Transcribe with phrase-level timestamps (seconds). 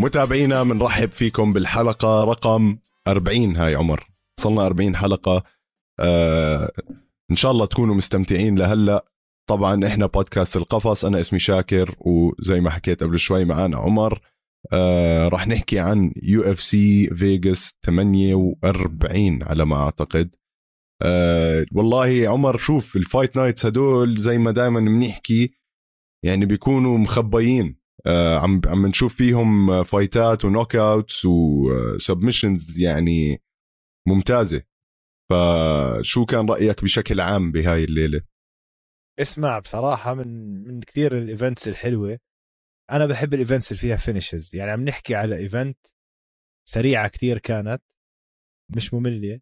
[0.00, 2.78] متابعينا بنرحب فيكم بالحلقة رقم
[3.08, 4.10] 40 هاي عمر.
[4.38, 5.44] وصلنا 40 حلقة.
[6.00, 6.72] آه
[7.30, 9.04] إن شاء الله تكونوا مستمتعين لهلأ.
[9.48, 11.04] طبعا إحنا بودكاست القفص.
[11.04, 14.20] أنا اسمي شاكر وزي ما حكيت قبل شوي معانا عمر.
[14.72, 20.34] آه راح نحكي عن UFC فيغاس 48 على ما أعتقد.
[21.02, 25.50] آه والله عمر شوف ال fight nights هدول زي ما دائما بنحكي
[26.24, 27.79] يعني بيكونوا مخبيين.
[28.42, 33.42] عم عم نشوف فيهم فايتات و knockouts و submissions يعني
[34.08, 34.62] ممتازة.
[35.30, 38.22] فشو كان رأيك بشكل عام بهاي الليلة؟
[39.20, 42.18] اسمع بصراحة من من كثير ال events الحلوة
[42.90, 45.78] أنا بحب الإيفنتس اللي فيها finishes يعني عم نحكي على event
[46.68, 47.82] سريعة كثير كانت
[48.68, 49.40] مش مملة.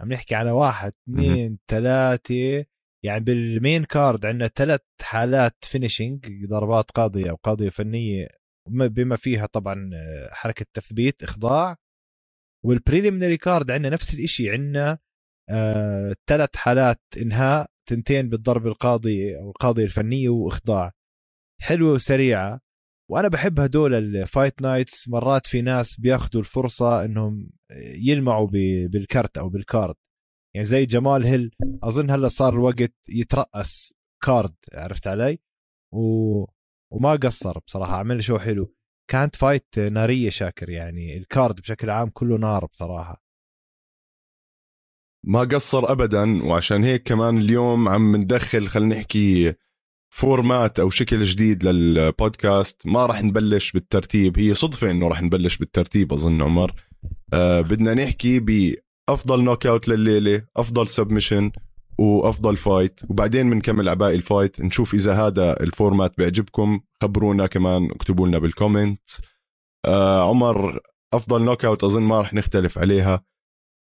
[0.00, 2.64] عم نحكي على واحد اثنين ثلاثة
[3.04, 8.28] يعني بال main card عندنا ثلاث حالات finishing ضربات قاضية أو قاضية فنية
[8.68, 11.76] بما فيها طبعا آه، حركة تثبيت إخضاع.
[12.64, 14.98] وال preliminary card عندنا نفس الشيء عندنا
[15.50, 20.92] آه، ثلاث حالات إنهاء تنتين بالضرب القاضي أو القاضيه الفنية وإخضاع.
[21.60, 22.60] حلوة وسريعة.
[23.10, 27.50] وأنا بحب هدول ال fight nights مرات في ناس بياخذوا الفرصة إنهم
[27.96, 28.48] يلمعوا
[28.88, 29.94] بالكرت أو بال card
[30.54, 31.50] يعني زي جمال هيل
[31.82, 35.38] أظن هلا صار الوقت يترأس card عرفت علي؟
[35.92, 36.44] و...
[36.92, 38.74] وما قصر بصراحة عمل شو حلو.
[39.10, 43.22] كانت fight نارية شاكر يعني ال card بشكل عام كله نار بصراحة.
[45.24, 49.54] ما قصر ابدا وعشان هيك كمان اليوم عم ندخل خلينا نحكي
[50.14, 56.12] format أو شكل جديد للبودكاست ما راح نبلش بالترتيب هي صدفة إنه راح نبلش بالترتيب
[56.12, 56.74] أظن عمر.
[57.32, 58.40] آه بدنا نحكي
[59.10, 61.52] بافضل knockout لليلة أفضل submission
[61.98, 66.80] وأفضل fight وبعدين بنكمل على باقي ال fight نشوف إذا هذا ال format بيعجبكم.
[67.02, 69.00] خبرونا كمان اكتبوا لنا بال comment
[69.84, 70.80] آه عمر
[71.14, 73.24] أفضل knockout أظن ما راح نختلف عليها.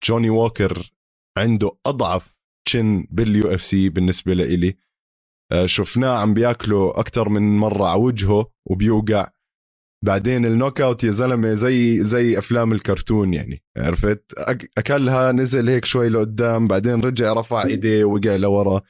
[0.04, 0.92] جوني ووكر
[1.38, 4.78] عنده أضعف chin بال UFC بالنسبة لإلي.
[5.52, 9.28] آه، شفناه عم بياكله أكثر من مرة على وجهه وبيوقع.
[10.06, 14.34] بعدين ال knockout يا زلمة زي زي أفلام الكرتون يعني عرفت؟
[14.78, 18.82] أكلها نزل هيك شوي لقدام بعدين رجع رفع إيديه وقع لورا.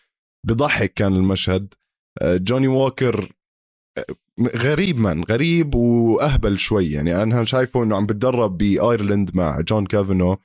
[0.47, 1.73] بضحك كان المشهد.
[2.21, 3.31] آه، جوني ووكر
[3.97, 4.05] آه،
[4.55, 7.23] غريب من غريب وأهبل شوي يعني.
[7.23, 10.37] أنا شايفه إنه عم بتدرب بآيرلند مع جون كافانا.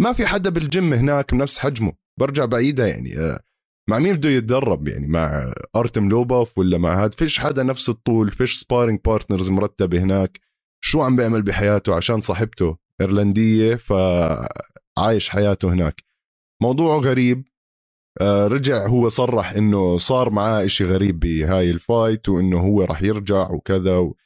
[0.00, 1.92] ما في حدا بالجيم هناك بنفس حجمه.
[2.20, 3.18] برجع بعيدها يعني.
[3.18, 3.40] آه،
[3.90, 8.30] مع مين بده يتدرب يعني؟ مع أرتم لوبوف ولا مع هذا فيش حدا نفس الطول
[8.30, 10.40] فيش sparring partners مرتبة هناك.
[10.84, 16.02] شو عم بيعمل بحياته عشان صاحبته إيرلندية فعايش حياته هناك.
[16.62, 17.44] موضوعه غريب.
[18.20, 23.02] آه، رجع هو صرح إنه صار معاه إشي غريب بهاي ال fight وإنه هو راح
[23.02, 24.16] يرجع وكذا و...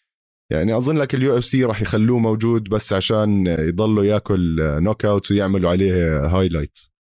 [0.52, 6.26] يعني أظن لك ال UFC راح يخلوه موجود بس عشان يضلوا ياكل knockout ويعملوا عليه
[6.26, 6.92] highlights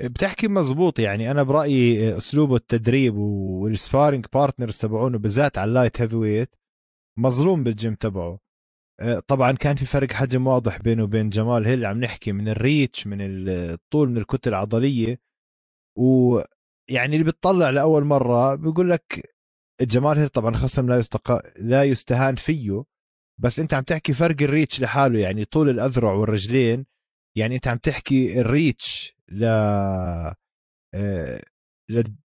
[0.00, 1.30] بتحكي مزبوط يعني.
[1.30, 6.54] أنا برأيي اسلوبه التدريب وال sparring partners تبعونه بالذات على ال light heavyweight
[7.18, 8.38] مظلوم بالجيم تبعه.
[9.00, 12.58] آه، طبعا كان في فرق حجم واضح بينه وبين جمال هيل عم نحكي من ال
[12.58, 15.20] reach من الطول من الكتلة العضلية.
[15.98, 19.34] ويعني اللي بتطلع لأول مرة بيقول لك
[19.80, 21.40] جمال هيل طبعا خصم لا يستق...
[21.58, 22.84] لا يستهان فيه.
[23.40, 26.86] بس أنت عم تحكي فرق ال reach لحاله يعني طول الأذرع والرجلين.
[27.36, 29.44] يعني أنت عم تحكي ال reach ل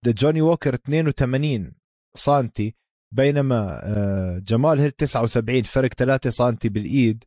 [0.06, 1.72] لجوني ووكر 82
[2.16, 2.74] سنتي
[3.14, 7.24] بينما آه، جمال هيل 79 فرق 3 سنتي بالإيد.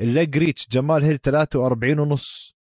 [0.00, 2.54] ال leg reach جمال هيل 43 ونص.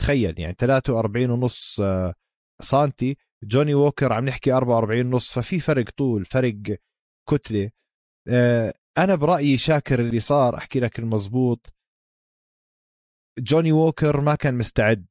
[0.00, 2.14] تخيل يعني 43 ونص آه،
[2.62, 3.16] سنتي.
[3.44, 6.54] جوني ووكر عم نحكي 44 ونص ففي فرق طول فرق
[7.30, 7.70] كتلة.
[8.28, 11.74] آه، أنا برأيي شاكر اللي صار أحكي لك المزبوط.
[13.38, 15.06] جوني ووكر ما كان مستعد.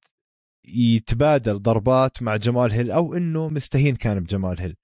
[0.68, 4.75] يتبادل ضربات مع جمال هيل أو إنه مستهين كان بجمال هيل.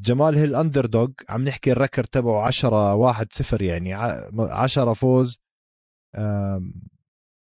[0.00, 5.38] جمال هيل underdog عم نحكي ال record تبعه 10 1 0 يعني 10 فوز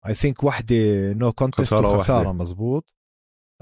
[0.07, 2.95] I think وحدة no contest خسارة, مزبوط.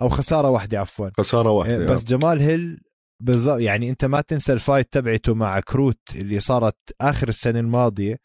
[0.01, 1.11] أو خسارة واحدة عفوا.
[1.19, 2.81] خسارة واحدة آه، بس جمال هيل
[3.23, 8.19] بالضبط يعني أنت ما تنسى ال fight تبعته مع كروت اللي صارت آخر السنة الماضية.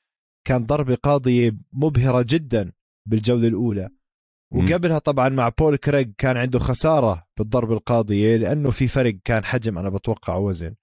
[0.47, 2.71] كان ضربة قاضية مبهرة جدا
[3.07, 3.89] بالجولة الأولى.
[4.53, 9.77] وقبلها طبعا مع بول كريج كان عنده خسارة بالضرب القاضية لأنه في فرق كان حجم
[9.77, 10.75] أنا بتوقع وزن.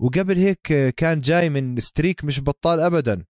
[0.00, 3.24] وقبل هيك كان جاي من streak مش بطال ابدا.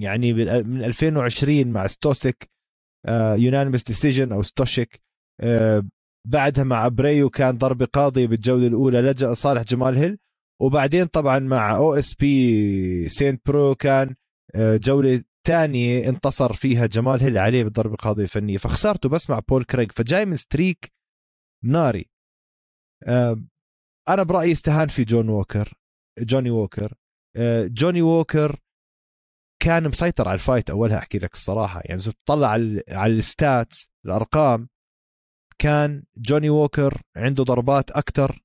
[0.00, 0.32] يعني
[0.62, 2.50] من 2020 مع ستوسيك
[3.36, 5.02] unanimous decision أو ستوشيك.
[5.40, 5.84] آه،
[6.28, 10.18] بعدها مع بريو كان ضربة قاضية بالجولة الأولى إجا لصالح جمال هيل.
[10.62, 14.14] وبعدين طبعا مع OSP سينت برو كان
[14.54, 18.56] آه، جولة ثانية انتصر فيها جمال هيل عليه بالضربة القاضية الفنية.
[18.56, 20.92] فخسارته بس مع بول كريغ فجاي من streak
[21.64, 22.10] ناري.
[24.08, 25.74] أنا برأيي استهان في جون ووكر
[26.18, 26.94] جوني ووكر.
[27.36, 28.60] آه، جوني ووكر
[29.62, 31.80] كان مسيطر على ال fight أولها أحكي لك الصراحة.
[31.84, 34.68] يعني اذا تطلع على على ال stats الأرقام
[35.58, 38.42] كان جوني ووكر عنده ضربات أكثر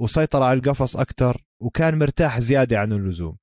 [0.00, 3.38] وسيطر على القفص أكثر وكان مرتاح زيادة عن اللزوم.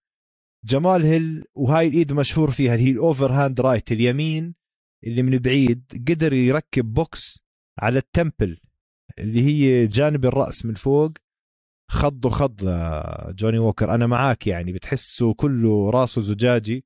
[0.65, 4.56] جمال هيل وهاي الإيد مشهور فيها هي ال overhand right اليمين
[5.04, 7.39] اللي من بعيد قدر يركب بوكس
[7.80, 8.59] على ال temple
[9.19, 11.12] اللي هي جانب الرأس من فوق.
[11.92, 12.56] خض خض
[13.36, 16.86] جوني ووكر أنا معاك يعني بتحسه كله راسه زجاجي.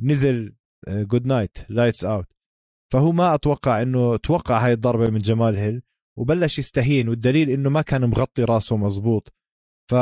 [0.00, 0.54] نزل
[0.88, 2.26] good night lights out
[2.92, 5.82] فهو ما أتوقع إنه توقع هاي الضربة من جمال هيل
[6.18, 9.32] وبلش يستهين والدليل إنه ما كان مغطي راسه مزبوط
[9.90, 9.94] ف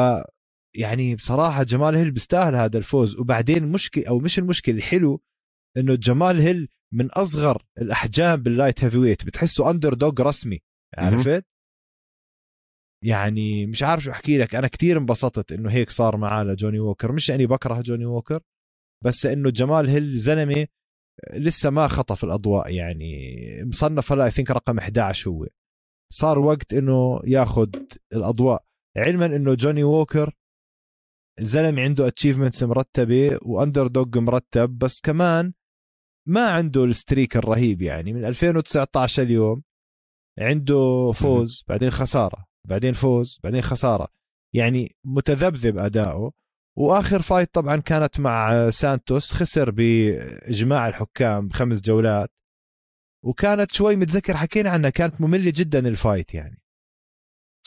[0.75, 3.17] يعني بصراحة جمال هيل بيستاهل هذا الفوز.
[3.17, 5.23] وبعدين مشكله أو مش المشكلة الحلو
[5.77, 9.25] إنه جمال هيل من أصغر الأحجام بال light heavyweight.
[9.27, 10.61] بتحسه underdog رسمي
[10.99, 11.45] عرفت؟
[13.05, 14.55] يعني مش عارف شو أحكي لك.
[14.55, 17.13] أنا كثير انبسطت إنه هيك صار معاه لجوني ووكر.
[17.13, 18.41] مش إني بكره جوني ووكر
[19.05, 20.67] بس إنه جمال هيل زلمة
[21.35, 22.75] لسه ما خطف الأضواء.
[22.75, 23.25] يعني
[23.65, 25.47] مصنف هلا I think رقم 11 هو.
[26.13, 27.69] صار وقت إنه ياخذ
[28.13, 28.65] الأضواء.
[28.97, 30.35] علما إنه جوني ووكر
[31.41, 35.53] الزلمة عنده achievements مرتبة و underdog مرتب بس كمان
[36.27, 38.13] ما عنده ال streak الرهيب يعني.
[38.13, 39.63] من 2019 اليوم
[40.39, 44.09] عنده فوز بعدين خسارة بعدين فوز بعدين خسارة.
[44.55, 46.33] يعني متذبذب أداؤه.
[46.79, 52.31] وآخر fight طبعا كانت مع سانتوس خسر بإجماع الحكام بخمس جولات.
[53.25, 56.60] وكانت شوي متذكر حكينا عنها كانت مملة جدا ال fight يعني.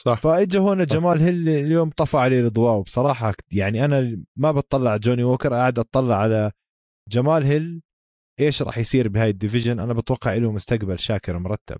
[0.00, 0.20] صح.
[0.20, 5.54] فاجى هون جمال هيل اليوم طفى عليه الاضواء وبصراحه يعني أنا ما بطلع جوني ووكر
[5.54, 6.52] قاعد أطلع على
[7.08, 7.82] جمال هيل.
[8.40, 11.78] إيش راح يصير بهاي ال division؟ أنا بتوقع له مستقبل شاكر مرتب.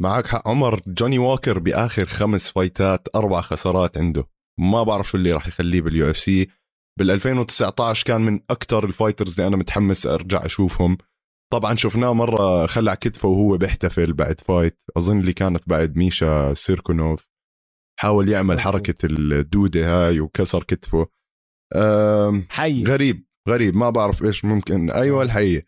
[0.00, 0.48] معك حق.
[0.48, 4.24] عمر جوني ووكر بآخر خمس fight ات أربع خسارات عنده.
[4.60, 6.48] ما بعرف شو اللي راح يخليه بال UFC.
[6.98, 10.98] بال 2019 كان من أكثر ال fighters اللي أنا متحمس أرجع أشوفهم.
[11.52, 14.82] طبعا شفناه مرة خلع كتفه وهو بيحتفل بعد fight.
[14.96, 17.26] أظن اللي كانت بعد ميشا سيركونوف
[18.00, 21.06] حاول يعمل حركة الدودة هاي وكسر كتفه.
[22.48, 22.84] حي.
[22.84, 23.76] غريب غريب.
[23.76, 24.90] ما بعرف إيش ممكن.
[24.90, 25.66] أيوه الحقيقة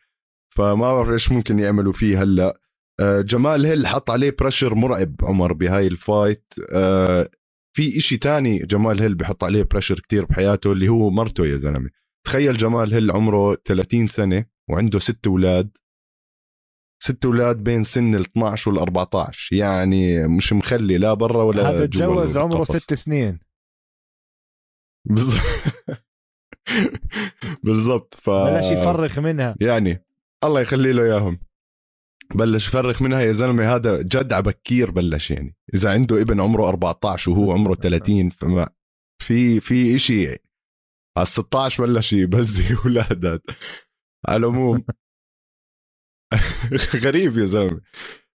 [0.57, 2.61] فما بعرف إيش ممكن يعملوا فيه هلأ.
[3.01, 6.55] أه جمال هيل حط عليه pressure مرعب عمر بهاي ال fight.
[6.73, 7.31] أه
[7.77, 11.91] في إشي تاني جمال هيل بحط عليه pressure كتير بحياته اللي هو مرته يا زلمة.
[12.27, 14.56] تخيل جمال هيل عمره 30 سنة.
[14.71, 15.77] وعنده ست أولاد.
[17.03, 21.87] ست أولاد بين سن ال 12 وال 14 يعني مش مخلي لا برا ولا هذا
[21.87, 23.41] تجوز عمره ست سنين.
[27.63, 28.15] بالضبط.
[28.25, 29.57] ف بلش يفرخ منها.
[29.61, 30.05] يعني
[30.45, 31.41] الله يخلي له إياهم.
[32.35, 33.75] بلش يفرخ منها يا زلمة.
[33.75, 35.57] هذا جد على بكير بلش يعني.
[35.75, 38.69] إذا عنده ابن عمره 14 وهو عمره 30 فما
[39.23, 40.41] في في شيء
[41.17, 43.41] على 16 بلش يبزر أولاد
[44.29, 44.85] على العموم.
[47.05, 47.81] غريب يا زلمة.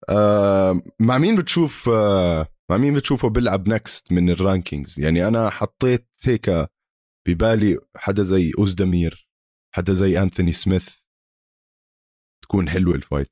[0.09, 5.49] آه مع مين بتشوف آه مع مين بتشوفه بيلعب next من ال rankings يعني أنا
[5.49, 6.69] حطيت هيك
[7.27, 9.29] ببالي حدا زي أوزدمير
[9.75, 10.99] حدا زي أنثوني سميث.
[12.43, 13.31] تكون حلوة ال fight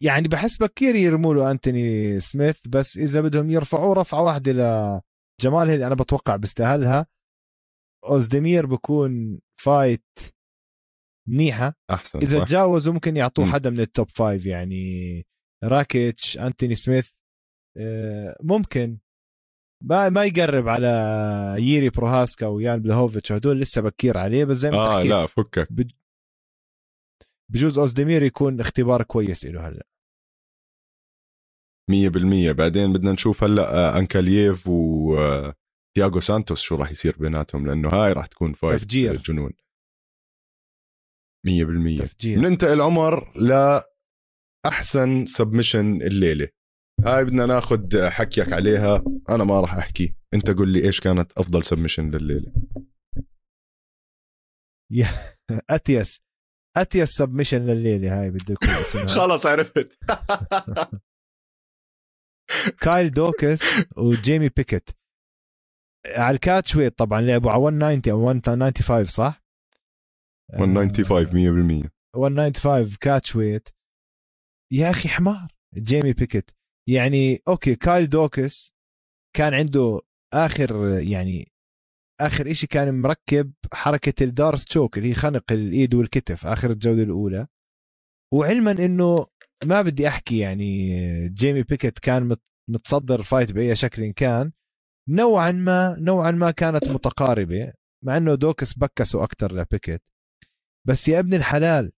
[0.00, 5.86] يعني بحس بكير يرموا له انتوني سميث بس إذا بدهم يرفعوه رفعة واحدة لجمال اللي
[5.86, 7.06] أنا بتوقع بيستاهلها.
[8.04, 10.04] أوزدمير بكون fight
[11.28, 11.74] منيحة.
[11.90, 15.26] أحسن إذا تجاوزوا ممكن يعطوه حدا من ال top five يعني
[15.64, 17.10] راكيتش أنتوني سميث
[17.78, 18.98] آه، ممكن.
[19.84, 20.88] ما ما يقرب على
[21.58, 25.68] ييري بروهازكا ويان بلاهوفيتش هدول لسه بكير عليه بس زي ما آه لا فكك.
[27.52, 29.86] بجوز أوزدمير يكون اختبار كويس له هلا.
[31.90, 32.52] مية بالمية.
[32.52, 35.54] بعدين بدنا نشوف هلا آه، انكالييف وتياغو
[36.04, 39.16] آه، سانتوس شو راح يصير بيناتهم؟ لأنه هاي راح تكون fight تفجير.
[39.16, 39.52] جنون
[41.46, 41.98] مية بالمية.
[42.00, 42.38] تفجير.
[42.38, 43.32] بننتقل عمر
[44.66, 46.48] لأحسن submission الليلة.
[47.06, 50.14] هاي بدنا ناخذ حكيك عليها أنا ما راح أحكي.
[50.34, 52.52] أنت قل لي إيش كانت أفضل سبمشن لليلة
[54.92, 55.08] يا
[55.70, 56.20] أتيس
[56.76, 58.68] أتيس submission لليلة هاي بده يكون
[59.18, 59.98] خلص عرفت.
[62.80, 63.60] كايل دوكاس
[63.96, 64.90] وجيمي بيكيت.
[66.06, 69.42] على ال catch weight طبعا لعبوا على 190 أو 195 صح؟
[70.54, 73.68] 195 100% 195 catch weight.
[74.72, 75.48] يا أخي حمار.
[75.74, 76.50] جيمي بيكيت.
[76.88, 78.74] يعني أوكي كايل دوكاس
[79.36, 80.00] كان عنده
[80.34, 81.52] آخر يعني
[82.20, 87.02] آخر إشي كان مركب حركة ال D'Arce choke اللي هي خنق الإيد والكتف آخر الجوله
[87.02, 87.46] الأولى.
[88.34, 89.26] وعلما إنه
[89.64, 90.88] ما بدي أحكي يعني
[91.28, 92.36] جيمي بيكيت كان
[92.70, 94.52] متصدر fight بأي شكل كان.
[95.08, 97.72] نوعا ما نوعا ما كانت متقاربة
[98.04, 100.02] مع إنه دوكاس بكسه أكثر لبيكيت.
[100.86, 101.92] بس يا ابن الحلال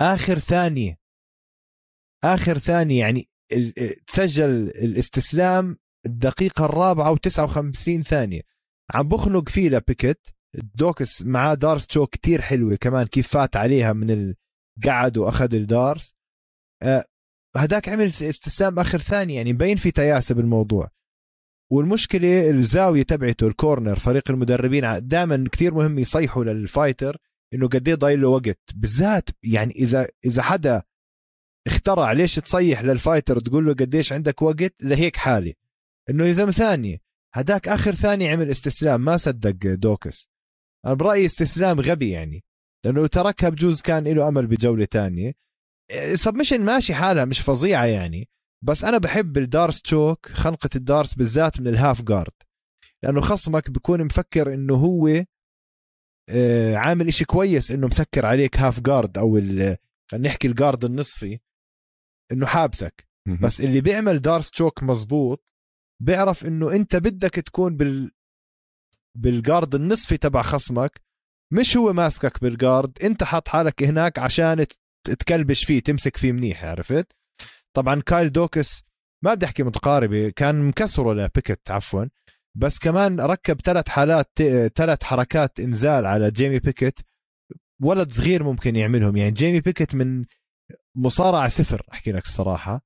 [0.00, 0.98] آخر ثانية
[2.24, 3.28] آخر ثانية يعني
[4.06, 8.40] تسجل الاستسلام الدقيقة الرابعة و59 ثانية.
[8.94, 10.26] عم بخنق فيه لبيكيت.
[10.54, 14.34] دوكاس معاه D'Arce choke كتير حلوة كمان كيف فات عليها من
[14.78, 16.14] ال guard وأخذ ال D'Arce.
[16.82, 17.04] آه
[17.56, 20.90] هداك عمل استسلام آخر ثانية يعني مبين في تياسة بالموضوع.
[21.70, 27.16] والمشكلة الزاوية تبعته ال corner فريق المدربين دائما كثير مهم يصيحوا لل fighter
[27.54, 28.58] إنه قد إيه ضايل له وقت.
[28.74, 30.82] بالذات يعني إذا إذا حدا
[31.66, 35.54] اخترع ليش تصيح لل fighter تقول له قديش عندك وقت؟ لهيك حالي
[36.10, 37.00] إنه إذا ثانية
[37.34, 40.30] هداك آخر ثانية عمل استسلام ما صدق دوكاس.
[40.86, 42.44] أنا برأيي استسلام غبي يعني
[42.84, 45.32] لأنه تركها بجوز كان له أمل بجولة تانية.
[46.14, 48.28] submission ماشي حالها مش فظيعة يعني.
[48.64, 52.32] بس أنا بحب ال D'Arce choke خنقة ال D'Arce بالذات من ال half guard.
[53.02, 55.24] لأنه خصمك بيكون مفكر إنه هو
[56.28, 59.34] آه، عامل إشي كويس إنه مسكر عليك half guard أو
[60.10, 61.38] خلينا نحكي ال guard النصفي
[62.32, 63.08] إنه حابسك.
[63.42, 65.44] بس اللي بيعمل D'Arce choke مزبوط
[66.02, 68.12] بيعرف إنه أنت بدك تكون بال
[69.18, 71.00] بال guard النصفي تبع خصمك
[71.52, 74.66] مش هو ماسكك بال guard أنت حاط حالك هناك عشان
[75.04, 77.12] تكلبش فيه تمسك فيه منيح عرفت؟
[77.76, 78.84] طبعا كايل دوكاس
[79.24, 82.04] ما بدي أحكي متقاربة كان مكسره لبيكت عفوا.
[82.54, 84.30] بس كمان ركب ثلاث حالات
[84.74, 87.06] ثلاث حركات إنزال على جيمي بيكت.
[87.82, 89.16] ولد صغير ممكن يعملهم.
[89.16, 90.24] يعني جيمي بيكت من
[90.96, 92.80] مصارعة صفر أحكي لك الصراحة.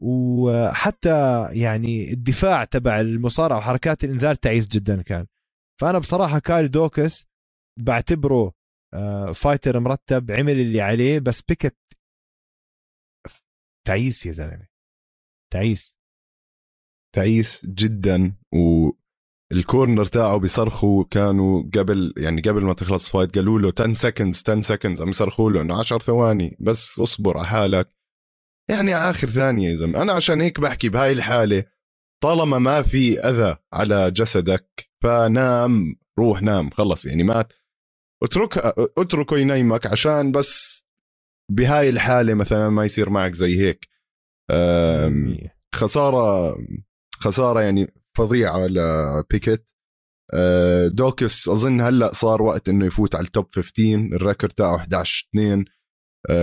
[0.00, 5.26] وحتى يعني الدفاع تبع المصارعة وحركات الإنزال تعيس جدا كان.
[5.80, 7.26] فأنا بصراحة كايل دوكاس
[7.78, 8.52] بعتبره
[9.34, 11.76] fighter آه، مرتب عمل اللي عليه بس بيكت
[13.86, 14.66] تعيس يا زلمة.
[15.52, 15.96] تعيس.
[17.14, 18.36] تعيس جدا
[19.52, 24.40] وال corner تاعه بيصرخوا كانوا قبل يعني قبل ما تخلص fight قالوا له 10 seconds
[24.48, 27.94] 10 seconds عم يصرخوا له إنه 10 ثواني بس اصبر على حالك.
[28.70, 31.64] يعني آخر ثانية يا زلمة أنا عشان هيك بحكي بهاي الحالة
[32.22, 37.52] طالما ما في أذى على جسدك فنام روح نام خلص يعني مات.
[38.22, 38.58] اترك
[38.98, 40.83] اتركه ينيمك عشان بس
[41.50, 43.88] بهاي الحالة مثلا ما يصير معك زي هيك.
[45.74, 46.56] خسارة
[47.18, 49.70] خسارة يعني فظيعة لبيكيت
[50.92, 55.28] دوكس أظن هلأ صار وقت إنه يفوت على ال top 15 ال record تاعه 11
[55.34, 55.64] 2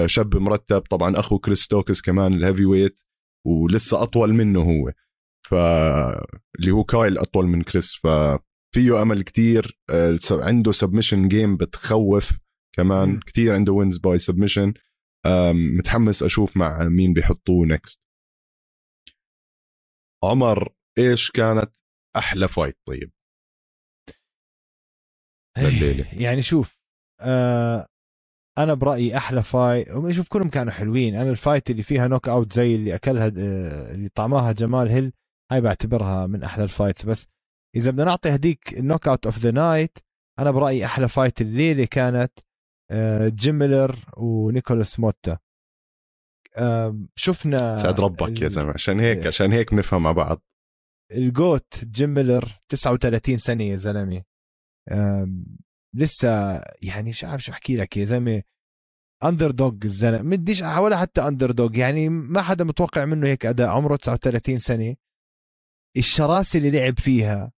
[0.05, 3.01] شاب مرتب طبعا أخو كريس دوكس كمان ال heavyweight
[3.47, 4.91] ولسه أطول منه هو.
[5.47, 5.53] ف
[6.59, 7.95] اللي هو كايل أطول من كريس.
[7.95, 9.79] ففيه أمل كتير.
[10.31, 12.39] عنده submission game بتخوف
[12.75, 13.19] كمان.
[13.19, 14.73] كتير عنده wins by submission
[15.77, 18.01] متحمس أشوف مع مين بيحطوه next
[20.23, 21.71] عمر إيش كانت
[22.17, 23.11] أحلى fight طيب؟
[25.57, 26.79] الليلة يعني شوف
[27.19, 27.87] آه
[28.57, 31.15] أنا برأيي أحلى fight شوف كلهم كانوا حلوين.
[31.15, 35.13] أنا ال fight اللي فيها knockout زي اللي أكلها آه، اللي طعماها جمال هيل
[35.51, 37.27] هاي بعتبرها من أحلى ال fights بس
[37.75, 39.97] إذا بدنا نعطي هديك ال knockout of the night
[40.39, 42.39] أنا برأيي أحلى fight الليلة كانت
[43.25, 45.37] جيم ميلر ونيكولاس موتا.
[47.15, 48.71] شفنا سعد ربك يا زلمة.
[48.71, 49.27] عشان هيك إيه.
[49.27, 50.41] عشان هيك بنفهم مع بعض.
[51.11, 54.23] ال GOAT جيم ميلر 39 سنة يا زلمة.
[55.95, 58.43] لسه يعني مش عارف شو أحكي لك يا زلمة.
[59.23, 60.37] underdog الزلمة.
[60.37, 63.69] بديش ولا حتى underdog يعني ما حدا متوقع منه هيك أداء.
[63.69, 64.95] عمره 39 سنة.
[65.97, 67.51] الشراسة اللي لعب فيها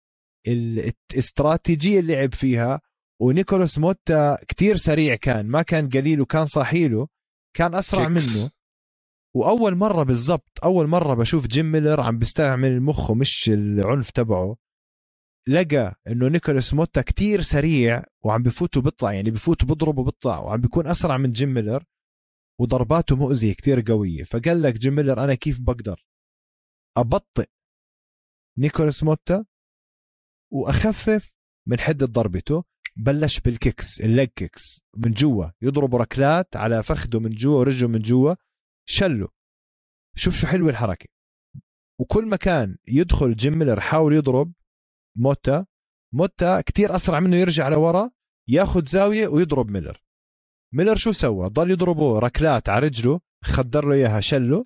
[0.48, 2.82] الاستراتيجيه اللي لعب فيها
[3.22, 7.08] ونيكولاس موتا كتير سريع كان ما كان قليل وكان صاحيله
[7.58, 8.38] كان أسرع kicks.
[8.38, 8.52] منه.
[9.36, 14.58] وأول مرة بالضبط أول مرة بشوف جيم ميلر عم بيستعمل مخه مش العنف تبعه.
[15.48, 20.88] لقى إنه نيكولاس موتا كتير سريع وعم بفوت وبيطلع يعني بفوت وبضرب وبيطلع وعم بيكون
[20.88, 21.84] أسرع من جيم ميلر.
[22.60, 26.06] وضرباته مؤذية كتير قوية فقال لك جيم ميلر أنا كيف بقدر؟
[26.98, 27.50] أبطئ
[28.58, 29.46] نيكولاس موتا
[30.54, 31.34] وأخفف
[31.68, 32.71] من حدة ضربته.
[33.02, 37.90] بلش بال kicks ال leg kicks من جوا يضرب ركلات على فخده من جوا ورجله
[37.90, 38.36] من جوا
[38.90, 39.28] شله
[40.16, 41.10] شوف شو حلوة الحركة.
[42.00, 44.54] وكل ما كان يدخل جيم ميلر حاول يضرب
[45.18, 45.66] موتا
[46.14, 48.12] موتا كتير أسرع منه يرجع لورا
[48.48, 50.04] ياخذ زاوية ويضرب ميلر.
[50.74, 54.66] ميلر شو سوى؟ ضل يضربه ركلات على رجله خدر له إياها شله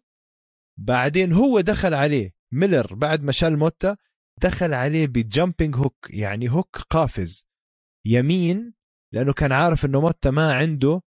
[0.80, 3.98] بعدين هو دخل عليه ميلر بعد ما شل موتا
[4.42, 7.55] دخل عليه ب jumping hook يعني hook قافز.
[8.06, 8.74] يمين
[9.14, 11.02] لأنه كان عارف إنه موتا ما عنده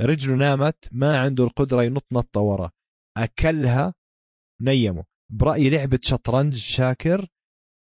[0.00, 2.70] رجله نامت ما عنده القدرة ينط نطة ورا.
[3.16, 3.94] أكلها
[4.62, 5.04] نيمه.
[5.32, 7.28] برأيي لعبة شطرنج شاكر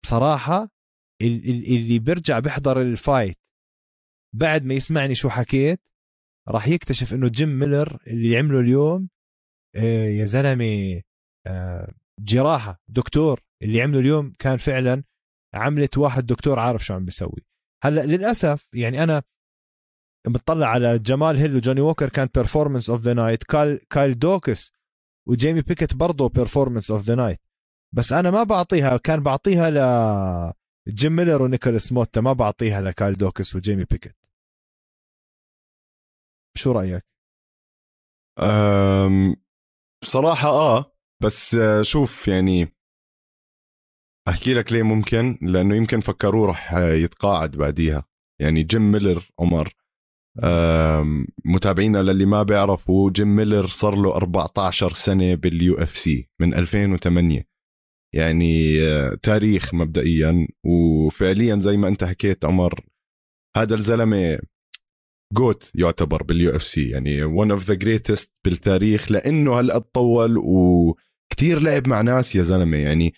[0.03, 0.69] بصراحة
[1.21, 3.37] اللي بيرجع بيحضر ال fight
[4.35, 5.81] بعد ما يسمعني شو حكيت
[6.47, 9.09] راح يكتشف إنه جيم ميلر اللي عمله اليوم
[9.75, 11.01] آه، يا زلمة
[11.47, 12.81] آه، جراحة.
[12.87, 15.03] دكتور اللي عمله اليوم كان فعلا
[15.53, 17.45] عملت واحد دكتور عارف شو عم بيسوي.
[17.83, 19.23] هلأ للأسف يعني أنا
[20.27, 24.71] بتطلع على جمال هيل وجوني ووكر كانت performance of the night كايل كايل دوكس
[25.27, 27.39] وجيمي بيكت برضه performance of the night
[27.95, 30.53] بس أنا ما بعطيها كان بعطيها ل
[30.87, 34.15] جيم ميلر ونيكولاس موتا ما بعطيها لكايل دوكس وجيمي بيكت
[36.57, 37.05] شو رأيك؟
[38.39, 39.35] أم
[40.03, 40.91] صراحة آه
[41.23, 42.80] بس شوف يعني
[44.27, 48.05] أحكي لك ليه ممكن؟ لأنه يمكن فكروه راح يتقاعد بعديها.
[48.41, 49.73] يعني جيم ميلر عمر
[51.45, 57.45] متابعينا للي ما بيعرفوا جيم ميلر صار له 14 سنة بال UFC من 2008
[58.15, 60.47] يعني آه، تاريخ مبدئيا.
[60.65, 62.85] وفعليا زي ما أنت حكيت عمر
[63.57, 64.39] هذا الزلمة
[65.33, 66.89] GOAT يعتبر بال UFC.
[66.89, 72.77] يعني one of the greatest بالتاريخ لأنه هالقد طول وكتير لعب مع ناس يا زلمة.
[72.77, 73.13] يعني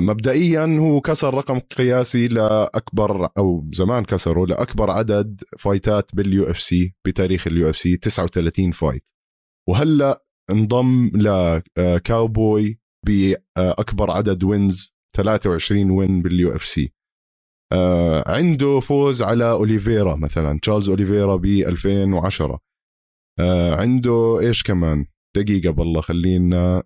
[0.00, 7.46] مبدئيا هو كسر رقم قياسي لأكبر أو زمان كسره لأكبر عدد فايتات بال UFC بتاريخ
[7.46, 9.04] ال UFC 39 fight.
[9.68, 16.92] وهلأ انضم لكاوبوي باكبر عدد wins 23 win بال UFC
[17.72, 22.58] آه عنده فوز على أوليفيرا مثلا تشارلز أوليفيرا ب 2010
[23.40, 26.82] آه عنده إيش كمان؟ دقيقة بالله خلينا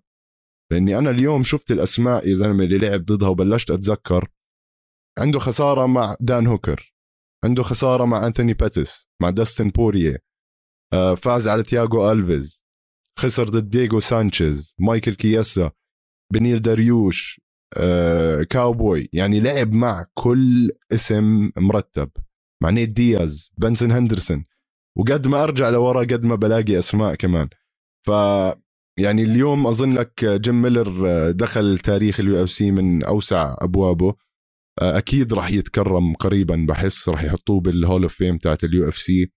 [0.71, 4.27] لأني أنا اليوم شفت الأسماء يا زلمة اللي لعب ضدها وبلشت أتذكر.
[5.19, 6.93] عنده خسارة مع دان هوكر.
[7.43, 10.17] عنده خسارة مع أنثوني باتيس مع داستن بوريه
[10.93, 12.63] آه فاز على تياغو ألفيز.
[13.19, 15.71] خسر ضد دييغو سانشيز مايكل كياسا
[16.33, 17.41] بنيل داريوش
[17.77, 19.09] آه كاوبوي.
[19.13, 22.11] يعني لعب مع كل اسم مرتب.
[22.63, 24.45] مع نيت دياز بنسن هندرسون.
[24.97, 27.49] وقد ما أرجع لورا قد ما بلاقي أسماء كمان.
[28.05, 28.11] ف
[28.99, 34.15] يعني اليوم أظن لك جيم ميلر آه، دخل تاريخ ال UFC من أوسع أبوابه.
[34.81, 39.31] آه، أكيد راح يتكرم قريبا بحس راح يحطوه بال Hall of Fame تاعت ال UFC.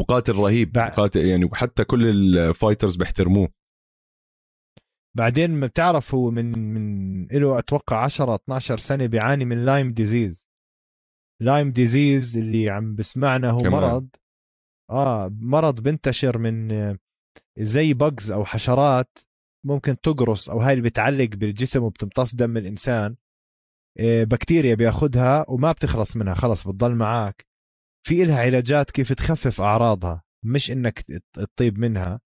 [0.00, 2.06] مقاتل رهيب مقاتل يعني وحتى كل
[2.38, 3.48] ال fighters بيحترموه.
[5.16, 10.48] بعدين بتعرف هو من من له أتوقع 10 12 سنة بيعاني من Lyme disease
[11.42, 13.72] Lyme disease اللي عم بسمعنا هو كمان.
[13.72, 14.08] مرض.
[14.90, 16.70] آه مرض بنتشر من
[17.60, 19.18] زي bugs أو حشرات
[19.66, 23.16] ممكن تقرص أو هاي اللي بتعلق بالجسم وبتمتص دم الإنسان.
[23.98, 27.46] آه، بكتيريا بياخدها وما بتخلص منها خلص بتضل معك
[28.06, 32.20] في إلها علاجات كيف تخفف أعراضها مش إنك تطيب منها.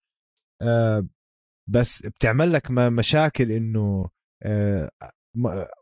[0.62, 1.06] آه،
[1.70, 4.10] بس بتعمل لك مشاكل إنه
[4.42, 4.90] آه،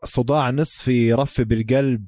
[0.03, 2.07] صداع نصفي رفة بالقلب.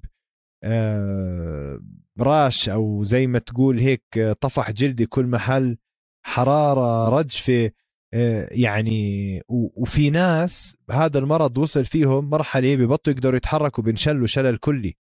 [2.20, 5.78] راش أو زي ما تقول هيك طفح جلدي كل محل.
[6.26, 7.72] حرارة رجفة
[8.14, 14.98] آه، يعني وفي ناس هذا المرض وصل فيهم مرحلة ببطوا يقدروا يتحركوا بنشلوا شلل كلي.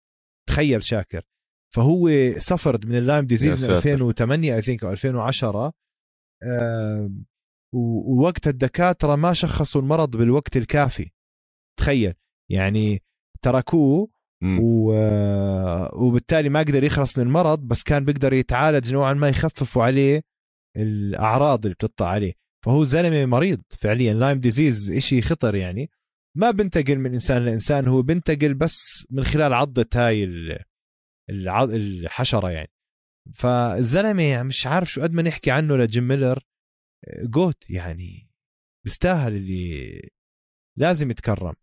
[0.48, 1.22] تخيل شاكر.
[1.74, 5.72] فهو suffered من ال Lyme disease من 2008 I think أو 2010
[7.74, 11.10] ووقت الدكاترة ما شخصوا المرض بالوقت الكافي.
[11.78, 12.14] تخيل.
[12.50, 13.02] يعني
[13.42, 14.08] تركوه
[14.60, 14.92] و...
[16.06, 20.29] وبالتالي ما قدر يخلص من المرض بس كان بيقدر يتعالج نوعا ما يخففوا عليه.
[20.76, 22.34] الأعراض اللي بتطلع عليه.
[22.64, 25.90] فهو زلمة مريض فعليا Lyme disease إشي خطر يعني.
[26.36, 30.24] ما بنتقل من إنسان لإنسان هو بنتقل بس من خلال عضة هاي
[31.30, 32.70] الحشرة يعني.
[33.34, 36.44] فالزلمة مش عارف شو قد ما نحكي عنه لجيم ميلر
[37.22, 38.30] GOAT يعني
[38.84, 40.00] بيستاهل اللي
[40.78, 41.54] لازم يتكرم.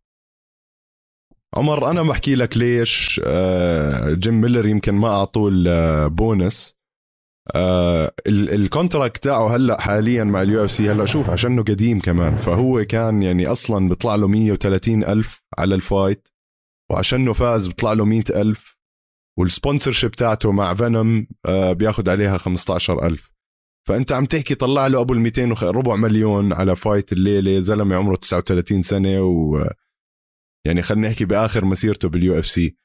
[1.55, 6.76] عمر أنا بحكي لك ليش آه، جيم ميلر يمكن ما أعطوه البونس
[7.55, 12.37] آه ال contract تاعه هلأ حاليا مع ال UFC هلأ شوف عشانه قديم كمان.
[12.37, 16.27] فهو كان يعني أصلا بيطلع له 130 ألف على ال fight
[16.91, 18.77] وعشانه فاز بيطلع له 100 ألف
[19.39, 23.31] وال sponsorship تاعته مع فينوم آه بياخذ عليها 15 ألف.
[23.87, 28.15] فأنت عم تحكي طلع له أبو ال 200 ربع مليون على fight الليلة زلمة عمره
[28.15, 29.63] 39 سنة و
[30.65, 32.77] يعني خلينا نحكي بآخر مسيرته بال UFC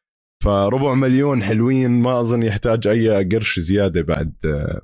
[0.42, 4.34] فربع مليون حلوين ما أظن يحتاج أي قرش زيادة بعد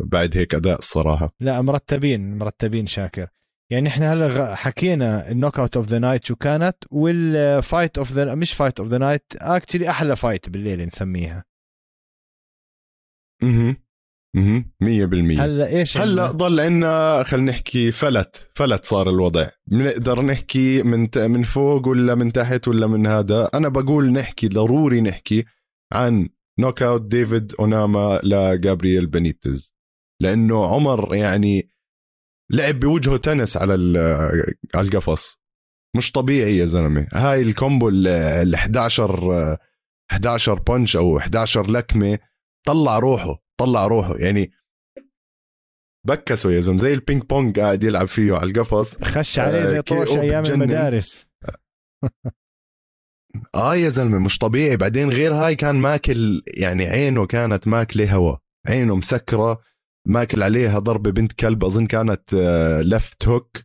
[0.01, 1.29] بعد هيك أداء الصراحة.
[1.40, 3.27] لا مرتبين مرتبين شاكر.
[3.71, 8.35] يعني إحنا هلا حكينا ال knockout of the night شو كانت وال fight of the
[8.35, 11.44] مش fight of the night actually أحلى fight بالليل نسميها.
[13.42, 13.77] أها
[14.38, 19.48] أها 100% هلا إيش هلا ضل عندنا خلينا نحكي فلت فلت صار الوضع.
[19.66, 25.01] بنقدر نحكي من من فوق ولا من تحت ولا من هذا؟ أنا بقول نحكي ضروري
[25.01, 25.44] نحكي
[25.92, 29.74] عن knockout ديفيد اوناما لجابرييل بنيتز
[30.22, 31.70] لأنه عمر يعني
[32.51, 33.74] لعب بوجهه تنس على
[34.74, 35.38] على القفص.
[35.96, 37.07] مش طبيعي يا زلمة.
[37.12, 39.57] هاي ال combo ال 11
[40.11, 42.18] 11 punch أو 11 لكمة
[42.66, 44.53] طلع روحه طلع روحه يعني
[46.07, 49.03] بكسه يا زلمة زي البينج بونج قاعد يلعب فيه على القفص.
[49.03, 51.27] خش عليه زي آه، طوش أيام المدارس.
[53.55, 54.77] آه يا زلمة مش طبيعي.
[54.77, 58.37] بعدين غير هاي كان ماكل يعني عينه كانت ماكلة هوا.
[58.68, 59.61] عينه مسكرة
[60.07, 62.35] ماكل عليها ضربة بنت كلب أظن كانت
[62.85, 63.57] left آه، hook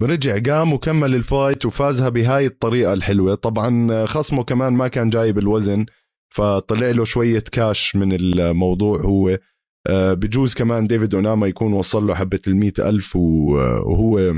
[0.00, 3.34] ورجع قام وكمل ال fight وفازها بهاي الطريقة الحلوة.
[3.34, 5.86] طبعا آه، خصمه كمان ما كان جايب الوزن.
[6.34, 9.38] فطلع له شوية كاش من الموضوع هو.
[9.86, 14.34] آه، بجوز كمان ديفيد أوناما يكون وصل له حبة ال ألف وهو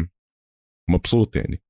[0.91, 1.63] مبسوط يعني.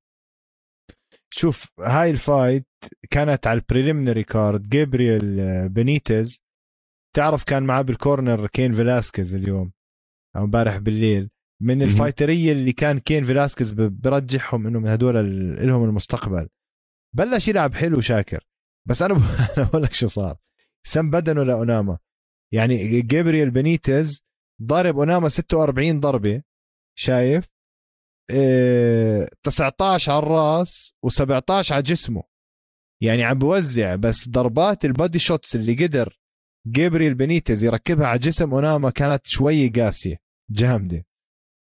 [1.33, 2.67] شوف هاي ال fight
[3.09, 6.43] كانت على ال preliminary card جابرييل بنيتز.
[7.15, 9.71] تعرف كان معاه بال corner كين فيلاسكيز اليوم
[10.35, 11.29] أو امبارح بالليل.
[11.61, 15.15] من ال fighterية اللي كان كين فيلاسكيز برجحهم إنه من هدول
[15.67, 16.49] لهم المستقبل.
[17.15, 18.47] بلش يلعب حلو شاكر.
[18.89, 19.13] بس أنا
[19.57, 20.37] بقول لك شو صار.
[20.87, 21.97] سم بدنه لاوناما
[22.53, 24.23] يعني جابرييل بنيتز
[24.61, 26.41] ضارب أوناما 46 ضربة
[26.97, 27.45] شايف؟
[28.31, 32.23] آه 19 على الراس و17 على جسمه.
[33.01, 36.19] يعني عم بوزع بس ضربات ال body shots اللي قدر
[36.67, 40.17] جابرييل بنيتز يركبها على جسم أوناما كانت شوي قاسية
[40.51, 41.05] جامدة.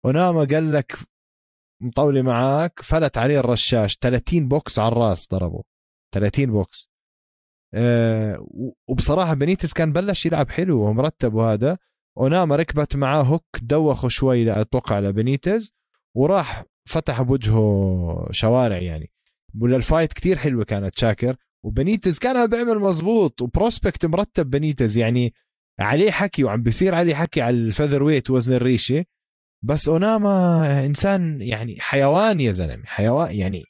[0.06, 0.98] أوناما قال لك
[1.82, 5.64] مطولة معاك فلت عليه الرشاش 30 بوكس على الراس ضربه.
[6.14, 6.90] 30 بوكس.
[7.76, 8.48] أه
[8.88, 11.78] وبصراحة بنيتس كان بلش يلعب حلو ومرتب وهذا.
[12.18, 15.72] أوناما ركبت معاه hook دوخه شوي أتوقع لبنيتز
[16.16, 19.12] وراح فتح بوجهه شوارع يعني.
[19.64, 21.36] ال fight كتير حلوة كانت شاكر.
[21.64, 25.34] وبنيتز كان عم بيعمل مزبوط و prospect مرتب بنيتز يعني
[25.80, 29.06] عليه حكي وعم بيصير عليه حكي على ال featherweight وزن الريشة.
[29.64, 33.64] بس أوناما إنسان يعني حيوان يا زلمة حيوان يعني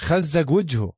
[0.00, 0.92] خزق وجهه.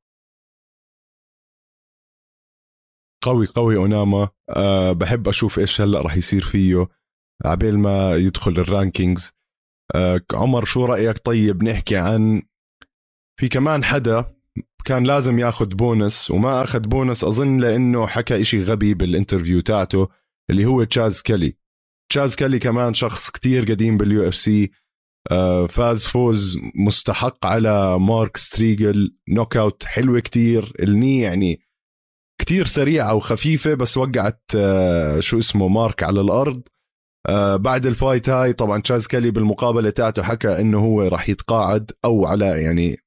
[3.27, 4.29] قوي قوي أوناما.
[4.49, 6.87] أه بحب أشوف إيش هلأ رح يصير فيه
[7.45, 9.31] عبال ما يدخل ال rankings.
[9.95, 12.41] أه عمر شو رأيك طيب نحكي عن
[13.39, 14.25] في كمان حدا
[14.85, 20.07] كان لازم ياخذ بونس وما اخذ بونس أظن لأنه حكى إشي غبي بال interview تاعته
[20.49, 21.57] اللي هو تشاز كالي
[22.11, 24.71] تشاز كالي كمان شخص كتير قديم بال UFC.
[25.69, 30.73] فاز فوز مستحق على مارك ستريجل knockout حلوة كتير.
[30.79, 31.59] ال knee يعني
[32.41, 36.61] كتير سريعة وخفيفه بس وقعت آه، شو اسمه مارك على الأرض.
[37.27, 41.91] آه، بعد ال fight هاي طبعا تشاز كالي بالمقابلة تاعته حكى إنه هو راح يتقاعد
[42.05, 42.97] أو على يعني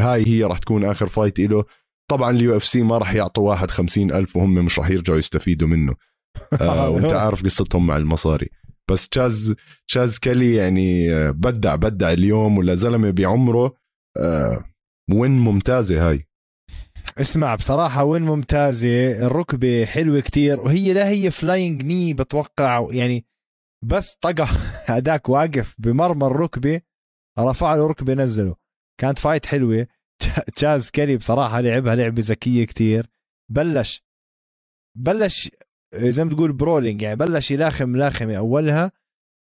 [0.00, 1.64] هاي هي راح تكون آخر fight له
[2.10, 5.94] طبعا ال UFC ما راح يعطوا واحد خمسين ألف وهم مش راح يرجعوا يستفيدوا منه.
[6.60, 8.50] آه وأنت عارف قصتهم مع المصاري.
[8.90, 9.54] بس تشاز
[9.88, 13.74] تشاز كالي يعني بدع بدع اليوم ولا زلمة بعمره.
[14.16, 14.64] آه
[15.10, 16.26] وين ممتازة هاي؟
[17.20, 23.26] اسمع بصراحة وين ممتازة؟ الركبة حلوة كتير وهي لا هي flying knee بتوقع يعني
[23.84, 24.44] بس طقع
[24.96, 26.80] هداك واقف بمرمى الركبة
[27.38, 28.56] رفع له ركبة نزله.
[29.00, 29.86] كانت fight حلوة.
[30.56, 33.10] تشاز سكيلي بصراحة لعبها لعبة ذكية كتير.
[33.50, 34.04] بلش
[34.98, 35.50] بلش
[35.94, 38.92] زي ما تقول brawling يعني بلش يلاخم ملاخمة أولها.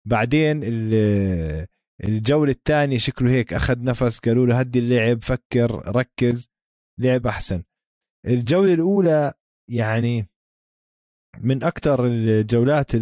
[0.09, 0.61] بعدين
[2.04, 6.50] الجولة الثانية شكله هيك أخذ نفس قالوا له هدي اللعب فكر ركز.
[7.00, 7.62] لعب أحسن.
[8.26, 9.34] الجولة الأولى
[9.70, 10.26] يعني
[11.38, 12.94] من أكثر الجولات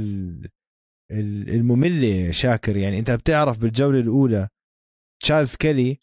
[1.12, 2.76] المملة شاكر.
[2.76, 4.48] يعني أنت بتعرف بالجولة الأولى
[5.22, 5.98] تشاز سكيلي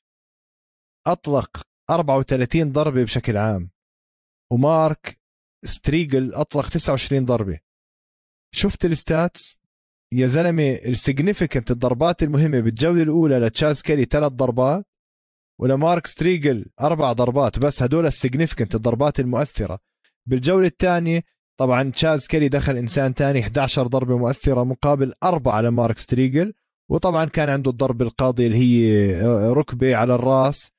[1.07, 3.69] أطلق 34 ضربة بشكل عام
[4.51, 5.19] ومارك
[5.65, 7.59] ستريجل أطلق 29 ضربة.
[8.55, 9.59] شفت ال stats؟
[10.13, 14.85] يا زلمة ال significant الضربات المهمة بالجولة الأولى لتشاز سكيلي ثلاث ضربات
[15.59, 19.79] ولمارك ستريجل أربع ضربات بس هدول ال significant الضربات المؤثرة.
[20.25, 21.23] بالجولة الثانية
[21.57, 26.53] طبعا تشاز سكيلي دخل إنسان ثاني 11 ضربة مؤثرة مقابل أربعة لمارك ستريجل
[26.89, 30.71] وطبعا كان عنده الضربه القاضيه اللي هي ركبة على الراس.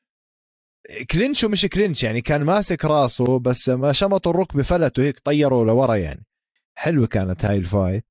[1.11, 5.95] clinch ومش clinch يعني كان ماسك راسه بس ما شمطوا الركبة فلتوا هيك طيروا لورا
[5.97, 6.27] يعني.
[6.75, 8.05] حلوة كانت هاي ال fight.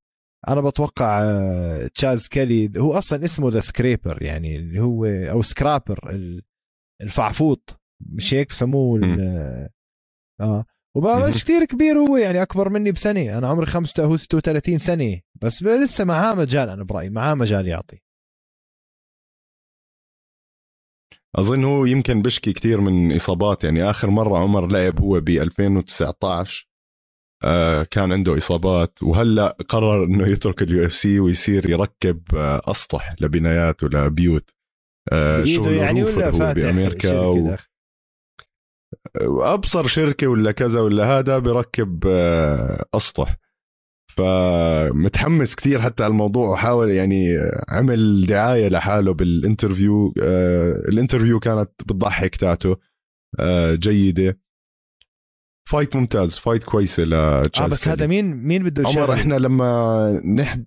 [0.47, 5.99] أنا بتوقع آه، تشاز سكيلي هو أصلا اسمه the scraper يعني اللي هو أو scrapper
[7.01, 8.99] الفعفوط مش هيك بسموه
[10.41, 10.65] آه.
[10.95, 13.37] وبقى كثير كبير هو يعني أكبر مني بسنة.
[13.37, 18.01] أنا عمري 35 سنة بس لسه معاه مجال أنا برأيي معاه مجال يعطي.
[21.35, 23.63] أظن هو يمكن بشكي كثير من إصابات.
[23.63, 26.67] يعني آخر مرة عمر لعب هو ب 2019
[27.43, 29.03] آه كان عنده إصابات.
[29.03, 34.54] وهلأ قرر إنه يترك ال UFC ويصير يركب آه أسطح لبنايات ولبيوت
[35.11, 37.55] آه يعني ولا هو بأمريكا و...
[39.43, 43.35] أبصر شركة ولا كذا ولا هذا بركب آه أسطح.
[44.17, 47.37] فمتحمس كثير حتى على الموضوع وحاول يعني
[47.69, 52.77] عمل دعاية لحاله بال interview آه ال interview كانت بتضحك تاعته
[53.39, 54.39] آه جيدة.
[55.69, 60.21] fight ممتاز fight كويسة لتشاز آه بس هذا مين مين بده يشارك؟ عمر إحنا لما
[60.25, 60.65] نحد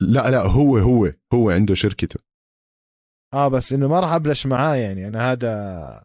[0.00, 2.20] لا لا هو هو هو عنده شركته.
[3.34, 5.08] آه بس إنه ما راح أبلش معاه يعني.
[5.08, 6.04] أنا هذا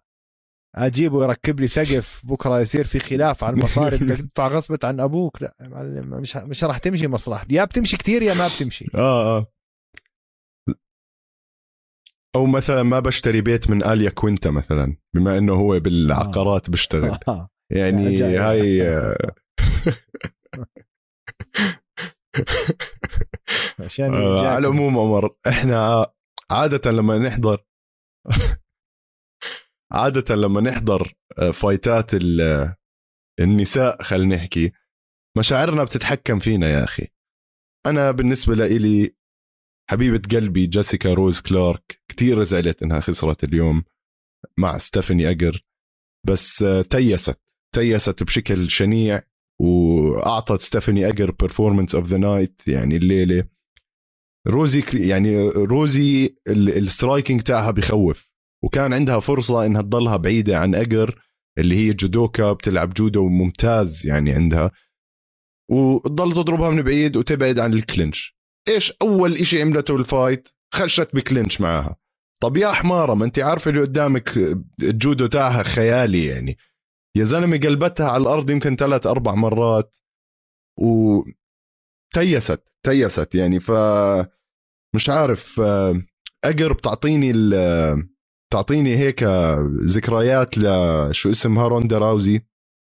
[0.75, 5.41] أجيبه ويركب لي سقف بكرة يصير في خلاف على المصاري بدك تدفع غصبة عن أبوك.
[5.41, 5.55] لا
[6.01, 7.45] مش مش راح تمشي مصلحة.
[7.49, 8.87] يا بتمشي كثير يا ما بتمشي.
[8.95, 9.47] آه آه.
[12.35, 16.71] أو مثلا ما بشتري بيت من آليا كوينتا مثلا بما إنه هو بالعقارات آه.
[16.71, 17.19] بيشتغل.
[17.27, 17.49] آه.
[17.71, 18.81] يعني هاي
[23.79, 26.07] عشان آه على العموم عمر إحنا
[26.51, 27.63] عادة لما نحضر
[29.91, 32.11] عادة لما نحضر آه، fight ات
[33.39, 34.71] النساء خلينا نحكي
[35.37, 37.07] مشاعرنا بتتحكم فينا يا أخي.
[37.85, 39.15] أنا بالنسبة لإلي
[39.89, 43.83] حبيبة قلبي جيسيكا روز كلارك كتير زعلت إنها خسرت اليوم
[44.59, 45.65] مع ستيفاني أجر
[46.27, 47.41] بس آه، تيست
[47.75, 49.21] تيست بشكل شنيع.
[49.59, 53.43] وأعطت ستيفاني اجر performance of the night يعني الليلة.
[54.47, 58.31] روزي يعني روزي ال striking تاعها بخوف.
[58.63, 61.21] وكان عندها فرصة إنها تضلها بعيدة عن اجر
[61.57, 64.71] اللي هي جودوكا بتلعب جودو ممتاز يعني عندها.
[65.71, 71.15] وتضل تضربها من بعيد وتبعد عن ال clinch إيش أول إشي عملته بال fight خشت
[71.15, 71.95] ب clinch معها.
[72.41, 74.37] طب يا حمارة ما أنت عارفة اللي قدامك
[74.81, 76.57] الجودو تاعها خيالي يعني.
[77.17, 79.95] يا زلمة قلبتها على الأرض يمكن ثلاث أربع مرات
[80.81, 81.21] و
[82.13, 83.71] تيست تيست يعني ف
[84.95, 85.59] مش عارف
[86.43, 87.33] اجر بتعطيني
[88.53, 89.23] تعطيني هيك
[89.85, 92.41] ذكريات لشو اسمها روندا راوزي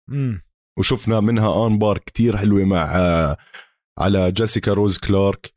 [0.09, 0.41] مم.
[0.79, 2.85] وشفنا منها arm bar كتير حلوة مع
[3.99, 5.53] على جيسيكا روز كلارك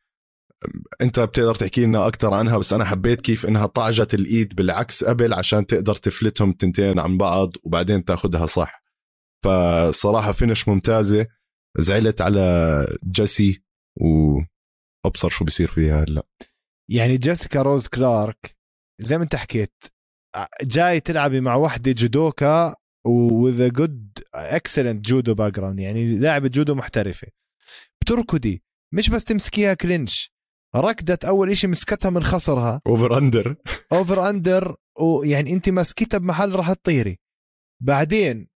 [1.01, 5.35] انت بتقدر تحكي لنا أكثر عنها بس أنا حبيت كيف إنها طعجت الإيد بالعكس قبل
[5.35, 8.83] عشان تقدر تفلتهم التنتين عن بعض وبعدين تاخذها صح.
[9.45, 11.27] فصراحة finish ممتازة.
[11.79, 13.63] زعلت على جيسي
[14.01, 16.27] وابصر شو بصير فيها هلأ.
[16.91, 18.57] يعني جيسيكا روز كلارك
[19.01, 19.85] زي ما انت حكيت
[20.63, 22.75] جاي تلعبي مع وحدة جودوكا
[23.07, 27.29] with a good excellent judo background يعني لاعبة جودو محترفة.
[28.01, 28.63] بتركضي
[28.95, 30.33] مش بس تمسكيها clinch.
[30.77, 32.83] ركضت أول شيء مسكتها من خصرها.
[32.87, 33.57] over under
[33.93, 37.19] over under ويعني أنت مسكتها بمحل راح تطيري.
[37.83, 38.49] بعدين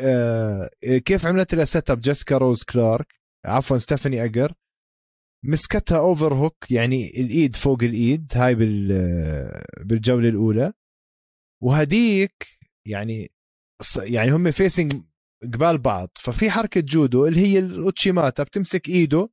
[0.00, 4.52] آه كيف عملت لها setup جيسكا روز كلارك عفوا ستيفاني أجر.
[5.44, 8.54] مسكتها overhook يعني الإيد فوق الإيد هاي
[9.80, 10.72] بالجولة الأولى.
[11.62, 13.30] وهديك يعني
[13.98, 15.02] يعني هم facing
[15.42, 16.10] قبال بعض.
[16.14, 19.28] ففي حركة جودو اللي هي ال uchimata بتمسك إيده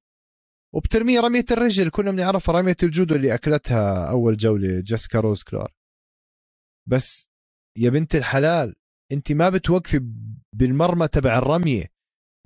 [0.73, 1.89] وبترمية رمية الرجل.
[1.89, 5.73] كلنا بنعرفها رمية الجودو اللي أكلتها أول جولة جيسكا روز كلارك
[6.89, 7.29] بس
[7.77, 8.75] يا بنت الحلال
[9.11, 9.99] أنت ما بتوقفي
[10.55, 11.85] بالمرمى تبع الرمية.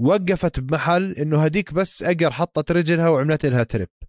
[0.02, 4.08] وقفت بمحل إنه هديك بس اجر حطت رجلها وعملت لها trip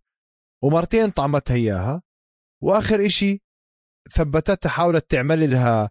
[0.64, 2.02] ومرتين طعمتها إياها.
[2.62, 3.42] وآخر إشي
[4.10, 5.90] ثبتتها حاولت تعمل لها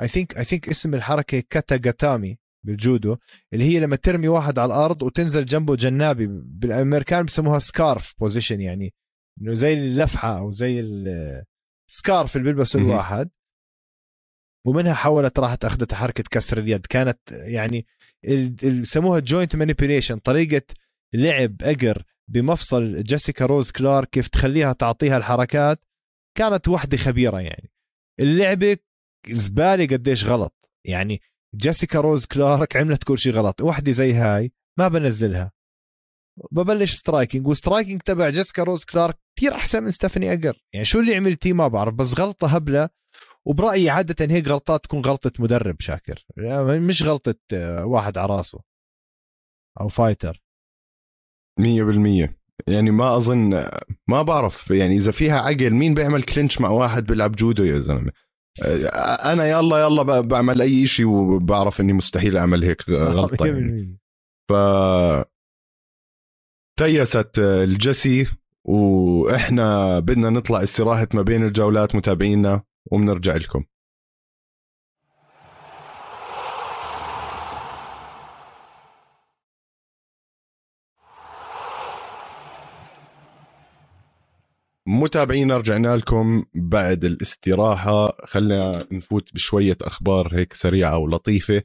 [0.00, 3.16] I think I think اسم الحركة kata gatame بالجودو
[3.52, 8.94] اللي هي لما ترمي واحد على الأرض وتنزل جنبه جنابي بالأمريكان بسموها scarf position يعني
[9.40, 10.80] إنه زي اللفحة أو زي
[11.90, 13.30] ال scarf اللي بيلبسه الواحد.
[14.66, 16.86] ومنها حاولت راحت أخذت حركة كسر اليد.
[16.86, 17.86] كانت يعني
[18.80, 20.62] بسموها joint manipulation طريقة
[21.14, 25.84] لعب أجر بمفصل جيسيكا روز كلارك كيف تخليها تعطيها الحركات.
[26.38, 27.70] كانت وحدة خبيرة يعني.
[28.20, 28.76] اللعبة
[29.28, 30.70] زبالة قديش غلط.
[30.86, 31.20] يعني
[31.56, 33.60] جيسيكا روز كلارك عملت كل شيء غلط.
[33.60, 35.52] وحده زي هاي ما بنزلها.
[36.52, 40.62] ببلش striking و striking تبع جيسيكا روز كلارك كثير أحسن من ستيفاني أجر.
[40.72, 42.88] يعني شو اللي عملتيه ما بعرف بس غلطة هبلة.
[43.44, 46.26] وبرأيي عادة هيك غلطات تكون غلطة مدرب شاكر.
[46.36, 48.60] يعني مش غلطة آه، واحد على راسه.
[49.80, 50.42] أو fighter.
[51.58, 52.38] مية بالمية.
[52.66, 53.68] يعني ما أظن
[54.08, 54.70] ما بعرف.
[54.70, 58.12] يعني إذا فيها عقل مين بيعمل clinch مع واحد بيلعب جودو يا زلمة؟
[59.24, 63.98] أنا يلا يلا بعمل أي شيء وبعرف إني مستحيل أعمل هيك غلطة يعني.
[64.48, 64.52] ف
[66.78, 68.26] تيست الجسي
[68.64, 72.62] وإحنا بدنا نطلع استراحة ما بين الجولات متابعينا
[72.92, 73.64] وبنرجع لكم
[84.88, 88.26] متابعينا رجعنا لكم بعد الاستراحة.
[88.26, 91.62] خلينا نفوت بشوية أخبار هيك سريعة ولطيفة.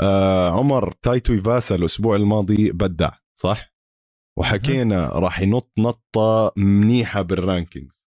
[0.00, 3.74] آه عمر تاي تويفاسا الأسبوع الماضي بدع صح؟
[4.38, 8.04] وحكينا راح ينط نطة منيحة بال rankings.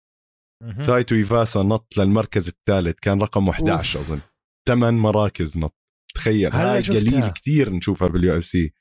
[0.85, 4.19] تاي تويفاسا نط للمركز الثالث كان رقم 11 أظن.
[4.67, 5.77] ثمان مراكز نط.
[6.15, 8.73] تخيل هاي قليل كثير نشوفها بال UFC.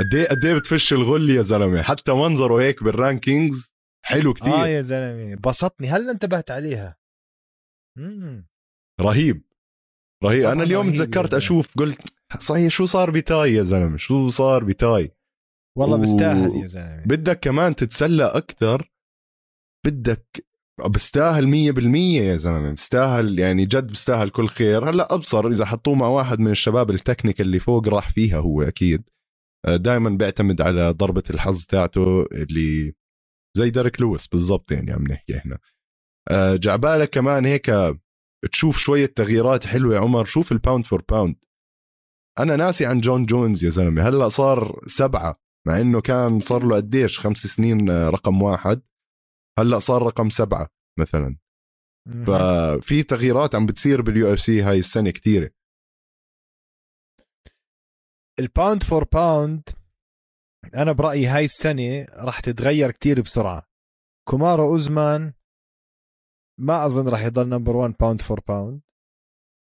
[0.00, 3.71] قد إيه قد إيه بتفش الغل يا زلمة؟ حتى منظره هيك بال rankings.
[4.04, 5.34] حلو كثير آه يا زلمة.
[5.34, 5.88] بسطني.
[5.88, 6.96] هلا انتبهت عليها؟
[7.98, 8.48] مم.
[9.00, 9.42] رهيب.
[10.24, 10.46] رهيب.
[10.46, 15.10] أنا اليوم تذكرت أشوف قلت صحيح شو صار بتاي يا زلمة؟ شو صار بتاي؟
[15.78, 17.04] والله بيستاهل يا زلمة.
[17.06, 18.90] بدك كمان تتسلى أكثر
[19.86, 20.46] بدك
[20.94, 22.72] بستاهل مية بالمية يا زلمة.
[22.72, 24.90] بستاهل يعني جد بستاهل كل خير.
[24.90, 29.02] هلأ أبصر إذا حطوه مع واحد من الشباب التكنيك اللي فوق راح فيها هو أكيد.
[29.66, 32.94] آه، دائما بيعتمد على ضربة الحظ تاعته اللي
[33.56, 35.58] زي ديريك لويس بالضبط يعني عم نحكي إحنا.
[36.30, 37.70] آه، جعبالك كمان هيك
[38.52, 40.24] تشوف شوية تغييرات حلوة يا عمر.
[40.24, 41.36] شوف ال pound for pound
[42.38, 44.08] أنا ناسي عن جون جونز يا زلمة.
[44.08, 48.82] هلأ صار سبعة مع إنه كان صار له قديش؟ خمس سنين آه، رقم واحد.
[49.58, 51.36] هلأ صار رقم سبعة مثلا.
[52.26, 55.50] ففي تغييرات عم بتصير بال UFC هاي السنة كثيره
[58.40, 59.68] ال pound for pound
[60.74, 63.68] أنا برأيي هاي السنة راح تتغير كثير بسرعة.
[64.28, 65.34] كمارو أوسمان
[66.60, 68.80] ما أظن راح يضل number 1 pound for pound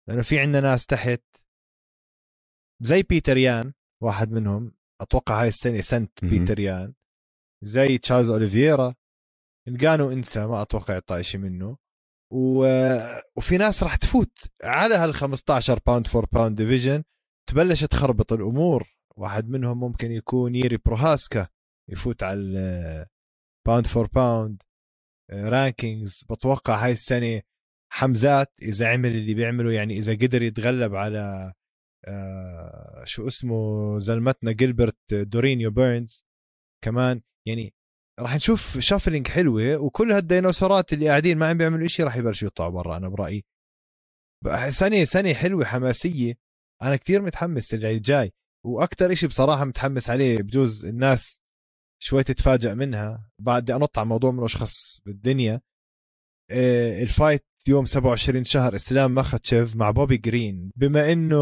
[0.08, 1.24] لأنه في عندنا ناس تحت.
[2.82, 3.74] زي بيتر يان
[4.04, 4.78] واحد منهم.
[5.02, 6.94] أتوقع هاي السنة سنة بيتر يان.
[7.64, 8.96] زي تشارلز اوليفيرا
[9.68, 11.78] انقانو انسى ما أتوقع يطلع شيء منه.
[12.34, 12.66] و...
[13.36, 17.04] وفي ناس راح تفوت على هال 15 pound for pound division
[17.50, 18.97] تبلش تخربط الأمور.
[19.18, 21.48] واحد منهم ممكن يكون ييري بروهاسكا
[21.90, 23.08] يفوت على
[23.68, 24.64] pound for pound
[25.32, 27.42] rankings بتوقع هاي السنة
[27.92, 31.54] حمزات إذا عمل اللي بيعمله يعني إذا قدر يتغلب على
[32.06, 36.26] آه شو اسمه زلمتنا جيلبرت دورينيو بيرنز.
[36.84, 37.74] كمان يعني
[38.20, 42.72] راح نشوف shuffling حلوة وكل هالديناصورات اللي قاعدين ما عم بيعملوا شيء راح يبلشوا يطلعوا
[42.72, 43.46] برا أنا برأيي.
[44.70, 46.38] سنة سنة حلوة حماسية.
[46.82, 48.34] أنا كثير متحمس اللي جاي.
[48.66, 51.42] وأكثر شيء بصراحة متحمس عليه بجوز الناس
[52.04, 53.32] شوي تتفاجئ منها.
[53.42, 55.62] بعد أنط على موضوع من اشخاص بالدنيا.
[56.52, 60.72] آه، ال fight يوم 27 شهر إسلام مخاتشيف مع بوبي جرين.
[60.76, 61.36] بما إنه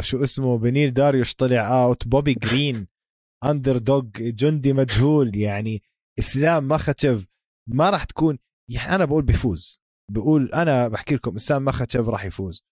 [0.00, 2.86] شو اسمه بنيل داريوش طلع out بوبي جرين
[3.50, 5.36] underdog جندي مجهول.
[5.36, 5.82] يعني
[6.18, 7.26] إسلام مخاتشيف
[7.68, 8.38] ما راح تكون
[8.70, 9.80] يعني أنا بقول بيفوز.
[10.10, 12.64] بقول أنا بحكي لكم إسلام مخاتشيف راح يفوز.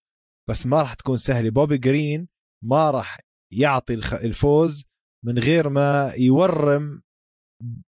[0.50, 1.50] بس ما راح تكون سهلة.
[1.50, 2.28] بوبي جرين
[2.64, 3.20] ما راح
[3.52, 4.84] يعطي الفوز
[5.24, 7.02] من غير ما يورم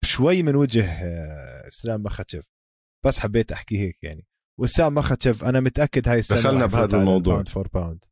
[0.06, 2.46] شوي من وجه آه، إسلام مخاتشيف
[3.06, 4.26] بس حبيت أحكي هيك يعني.
[4.60, 7.34] وإسلام مخاتشيف أنا متأكد هاي السنة دخلنا بهذا الموضوع.
[7.34, 8.06] pound for pound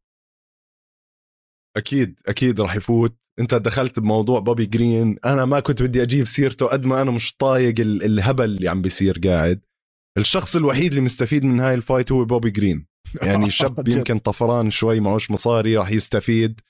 [1.78, 3.18] أكيد أكيد راح يفوت.
[3.40, 7.36] أنت دخلت بموضوع بوبي جرين أنا ما كنت بدي أجيب سيرته قد ما أنا مش
[7.36, 9.62] طايق الهبل اللي عم بيصير قاعد.
[10.18, 12.86] الشخص الوحيد اللي مستفيد من هاي ال fight هو بوبي جرين
[13.22, 16.62] يعني شاب يمكن طفران شوي معوش مصاري راح يستفيد.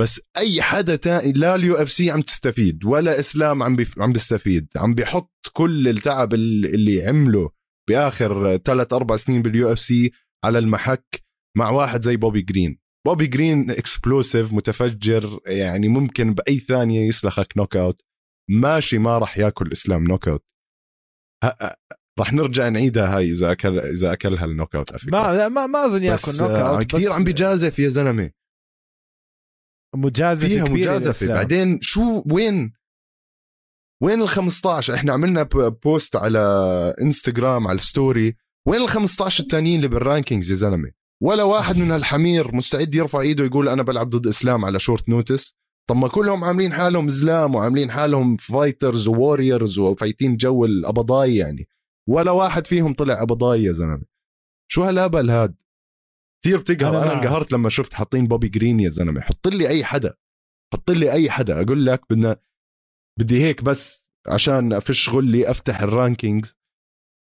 [0.00, 3.98] بس أي حدا تاني لا ال UFC عم تستفيد ولا إسلام عم بيف...
[3.98, 7.50] عم بيستفيد عم بيحط كل التعب اللي عمله
[7.88, 10.12] بآخر ثلاث أربع سنين بال UFC
[10.44, 11.22] على المحك
[11.56, 12.78] مع واحد زي بوبي جرين.
[13.06, 18.02] بوبي جرين explosive متفجر يعني ممكن بأي ثانية يسلخك knockout
[18.50, 20.44] ماشي ما راح ياكل إسلام knockout
[22.18, 26.32] راح نرجع نعيدها هاي إذا اكل إذا أكلها ال knockout ما ما ما أظن ياكل
[26.40, 28.39] knockout كثير عم بيجازف يا زلمة.
[29.96, 31.26] مجازفة فيها مجازفة.
[31.26, 32.72] بعدين شو وين؟
[34.02, 35.42] وين ال 15 إحنا عملنا
[35.84, 36.40] post على
[37.02, 38.36] إنستغرام على ال story.
[38.66, 40.90] وين ال 15 الثانيين اللي بال rankings يا زلمة؟
[41.22, 45.54] ولا واحد من هالحمير مستعد يرفع إيده يقول أنا بلعب ضد إسلام على short notice
[45.88, 51.68] طب ما كلهم عاملين حالهم زلام وعاملين حالهم fighters warriors وفايتين جو الأبضاي يعني.
[52.08, 54.02] ولا واحد فيهم طلع أبضاي يا زلمة.
[54.70, 55.54] شو هالهبل هاد؟
[56.44, 57.02] كثير بتقهر.
[57.02, 59.20] أنا انقهرت لما شفت حاطين بوبي جرين يا زلمة.
[59.20, 60.14] حط لي أي حدا.
[60.74, 61.62] حط لي أي حدا.
[61.62, 62.36] أقول لك بدنا
[63.18, 66.60] بدي هيك بس عشان أفش غلي أفتح ال rankings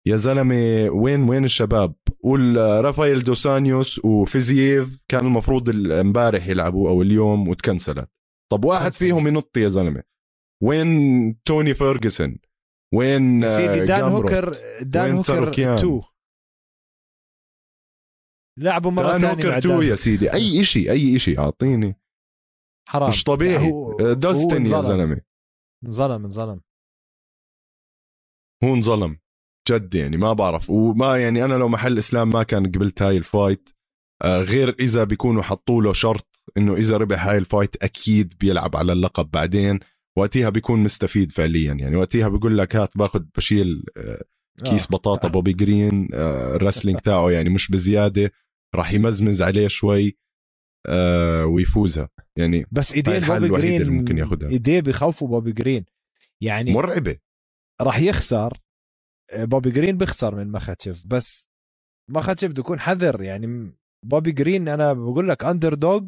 [0.07, 7.47] يا زلمة وين وين الشباب؟ قول رافائيل دوسانيوس وفيزييف كان المفروض امبارح يلعبوا أو اليوم
[7.47, 8.09] وتكنسلت.
[8.51, 10.03] طب واحد فيهم ينط يا زلمة.
[10.63, 12.37] وين توني فيرجسون؟
[12.93, 16.01] وين سيدي دان هوكر دان هوكر 2
[18.59, 20.33] لعبوا مرة ثانية 2 يا سيدي.
[20.33, 21.95] أي شيء أي شيء أعطيني.
[22.89, 23.09] حرام.
[23.09, 23.71] مش طبيعي.
[23.99, 25.21] داستن يا زلمة.
[25.85, 26.61] انظلم انظلم.
[28.63, 29.17] هو انظلم.
[29.69, 30.69] جد يعني ما بعرف.
[30.69, 33.69] وما يعني أنا لو محل إسلام ما كان قبلت هاي ال fight.
[34.21, 36.27] آه غير إذا بيكونوا حطوا له شرط
[36.57, 39.79] إنه إذا ربح هاي ال fight أكيد بيلعب على اللقب بعدين.
[40.17, 41.95] وقتها بيكون مستفيد فعليا يعني.
[41.95, 44.23] وقتها بيقول لك هات باخذ بشيل آه
[44.63, 44.89] كيس آه.
[44.89, 48.31] بطاطا بوبي جرين آه ال wrestling تاعه يعني مش بزيادة.
[48.75, 50.17] راح يمزمز عليه شوي
[50.87, 52.09] آه ويفوزها.
[52.37, 55.85] يعني بس إيديه بوبي جرين اللي ممكن ياخذها إيديه بخوفوا بوبي جرين.
[56.41, 57.17] يعني مرعبة.
[57.81, 58.57] راح يخسر
[59.33, 61.49] بوبي جرين بيخسر من مخاتشف بس
[62.11, 63.21] مخاتشف بده يكون حذر.
[63.21, 63.73] يعني
[64.05, 66.03] بوبي جرين أنا بقول لك underdog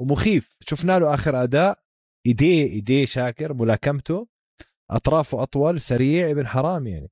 [0.00, 0.56] ومخيف.
[0.60, 1.84] شفنا له آخر أداء.
[2.26, 4.28] إيديه إيديه شاطر ملاكمته.
[4.90, 7.10] أطرافه أطول سريع ابن حرام يعني.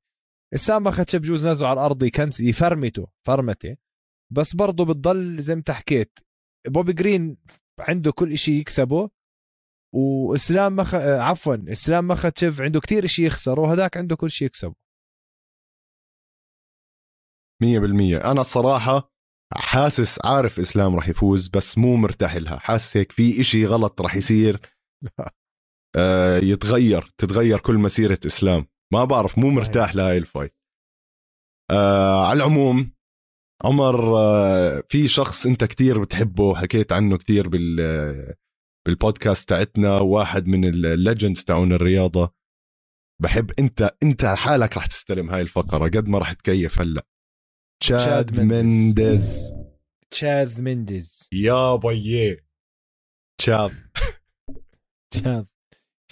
[0.55, 3.77] إسلام مخاتشف بجوز نزله على الأرض يكنس يفرمته فرمته.
[4.33, 6.19] بس برضه بتضل زي ما حكيت
[6.69, 7.37] بوبي جرين
[7.81, 9.11] عنده كل شيء يكسبه
[9.95, 10.95] وإسلام مخ...
[10.95, 14.75] عفوا إسلام مخاتشف عنده كتير شيء يخسره وهداك عنده كل شيء يكسبه.
[17.63, 18.17] مية بالمية.
[18.17, 19.13] أنا الصراحة
[19.55, 22.59] حاسس عارف إسلام رح يفوز بس مو مرتاح لها.
[22.59, 24.61] حاسس هيك في إشي غلط رح يصير.
[25.97, 28.67] آه يتغير تتغير كل مسيرة إسلام.
[28.93, 30.55] ما بعرف مو مرتاح لهاي ال fight.
[31.71, 32.93] آه على العموم
[33.65, 38.35] عمر آه في شخص انت كتير بتحبه حكيت عنه كتير بال
[38.87, 42.35] بالبودكاست تاعتنا واحد من ال legends تاعون الرياضة.
[43.23, 47.07] بحب انت انت حالك رح تستلم هاي الفقرة قد ما رح تكيف هلأ.
[47.83, 49.53] تشاد مندز.
[50.11, 51.29] تشاذ مندز.
[51.33, 52.41] يا بيي
[53.41, 53.73] تشاذ.
[55.13, 55.45] تشاذ.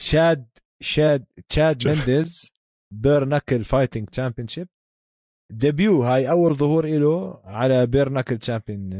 [0.01, 0.49] شاد
[0.83, 2.53] شاد تشاد مندز.
[2.93, 4.68] bare knuckle fighting championship
[5.51, 8.91] debut هاي أول ظهور له على bare knuckle champion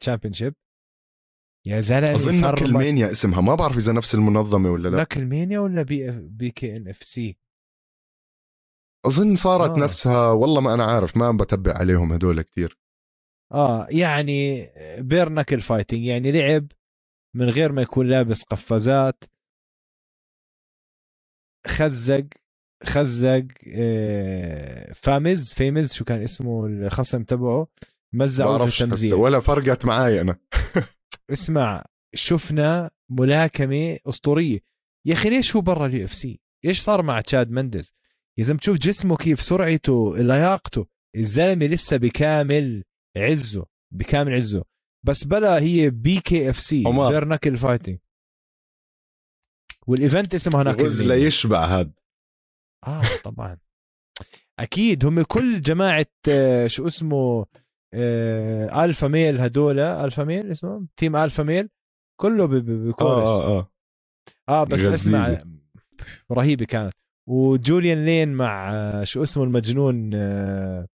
[0.00, 0.54] championship
[1.66, 3.40] يا زلمة أظن KnuckleMania اسمها.
[3.40, 5.00] ما بعرف إذا نفس المنظمة ولا لا.
[5.00, 7.38] KnuckleMania ولا بي بي كي إن إف سي؟
[9.06, 9.84] أظن صارت آه.
[9.84, 10.32] نفسها.
[10.32, 11.16] والله ما أنا عارف.
[11.16, 12.78] ما بتبع عليهم هدول كتير.
[13.52, 16.66] آه يعني bare knuckle fighting يعني لعب
[17.36, 19.24] من غير ما يكون لابس قفازات
[21.66, 22.26] خزق
[22.84, 27.68] خزق آه، فامز فيمز شو كان اسمه الخصم تبعه
[28.14, 30.38] مزعه في التمزيع ولا فرقت معي أنا.
[31.32, 34.60] اسمع شفنا ملاكمة أسطورية.
[35.06, 37.94] يا أخي ليش هو برا ال UFC؟ إيش صار مع تشاد مندز؟
[38.38, 40.86] يا زلمة تشوف جسمه كيف سرعته لياقته.
[41.16, 42.84] الزلمة لسه بكامل
[43.16, 44.64] عزه بكامل عزه.
[45.06, 47.98] بس بلا هي BKFC bare knuckle fighting
[49.86, 51.92] وال event اسمه هناك لا يشبع هذا
[52.86, 53.58] آه طبعا.
[54.58, 57.46] أكيد هم كل جماعة آه، شو اسمه
[57.94, 61.68] آه Alpha Male هدول Alpha Male اسمهم؟ Team Alpha Male؟
[62.20, 63.28] كله بكورس.
[63.28, 63.70] آه آه
[64.48, 64.64] آه.
[64.64, 65.38] بس اسمع
[66.32, 66.92] رهيبة كانت.
[67.28, 70.86] وجوليان لين مع آه، شو اسمه المجنون آه،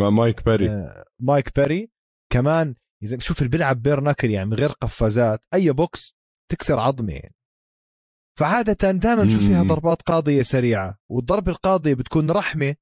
[0.00, 1.90] مع مايك باري آه، مايك باري
[2.32, 6.16] كمان إذا شوف اللي بيلعب bare knuckle يعني من غير قفازات أي بوكس
[6.52, 7.34] تكسر عظمه يعني.
[8.38, 12.76] فعادة دائما نشوف فيها ضربات قاضية سريعة والضربة القاضية بتكون رحمة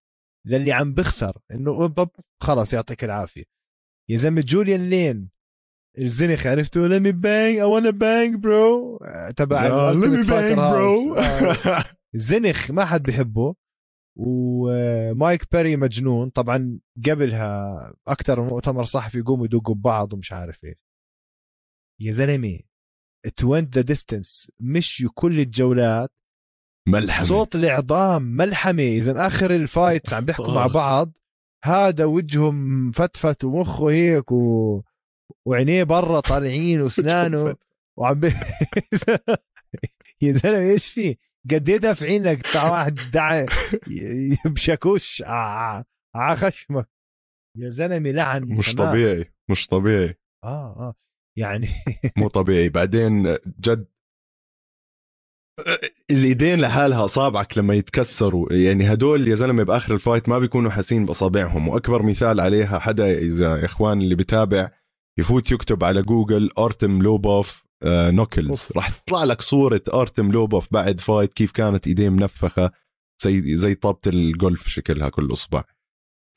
[0.46, 1.96] للي عم بخسر إنه
[2.42, 3.44] خلص يعطيك العافية.
[4.10, 5.30] يا زلمة جوليان لين
[5.98, 8.98] الزنخ عرفتوا؟ let me bang I wanna bang bro
[9.36, 11.16] تبع let me bang bro
[12.14, 13.54] زنخ ما حد بحبه
[14.16, 16.30] ومايك بيري مجنون.
[16.30, 20.76] طبعا قبلها أكثر من مؤتمر صحفي يقوموا يدقوا ببعض ومش عارف إيش.
[22.00, 22.60] يا زلمة
[23.36, 26.10] they went the distance مشوا كل الجولات.
[26.88, 27.26] ملحمة.
[27.26, 28.82] صوت العظام ملحمة.
[28.82, 31.12] إذا آخر الفايتس عم بيحكوا مع بعض
[31.64, 34.82] هذا وجههم فتفت ومخه هيك و...
[35.46, 37.56] وعينيه برا طالعين واسنانه
[37.96, 38.32] وعم بي...
[40.22, 41.16] يا زلمة إيش في؟
[41.50, 43.46] قد إيه دافعين لك؟ بتاع واحد دع
[44.44, 45.22] بشاكوش.
[45.26, 46.88] على خشمك.
[47.56, 48.42] يا زلمة لعن.
[48.42, 48.90] مش سماع.
[48.90, 49.32] طبيعي.
[49.50, 50.14] مش طبيعي.
[50.44, 50.46] آه
[50.76, 50.94] آه.
[51.36, 51.68] يعني
[52.18, 52.68] مو طبيعي.
[52.68, 53.86] بعدين جد
[56.10, 58.52] الإيدين لحالها اصابعك لما يتكسروا.
[58.52, 61.68] يعني هدول يا زلمة بآخر ال fight ما بيكونوا حاسين بأصابعهم.
[61.68, 64.70] وأكبر مثال عليها حدا إذا يا إخوان اللي بتابع
[65.18, 68.68] يفوت يكتب على جوجل أرتم لوبوف آه knuckles.
[68.76, 72.70] راح تطلع لك صورة أرتم لوبوف بعد fight كيف كانت ايديه منفخة
[73.22, 75.64] زي زي طابة الجولف شكلها كل اصبع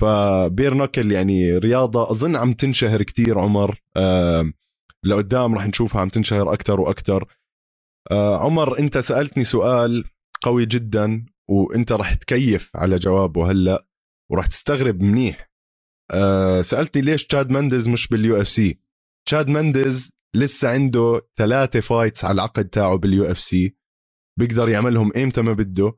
[0.01, 4.51] ف bare knuckle يعني رياضة أظن عم تنشهر كتير عمر آه
[5.05, 7.27] لقدام راح نشوفها عم تنشهر أكثر وأكثر
[8.11, 10.03] آه عمر أنت سألتني سؤال
[10.41, 13.87] قوي جدا وأنت راح تكيف على جوابه هلأ
[14.31, 15.51] وراح تستغرب منيح.
[16.11, 18.79] أه سألتني ليش تشاد مندز مش بال UFC؟
[19.27, 23.77] تشاد مندز لسه عنده ثلاثة fights على العقد تاعه بال UFC.
[24.39, 25.93] بيقدر يعملهم ايمتى ما بده.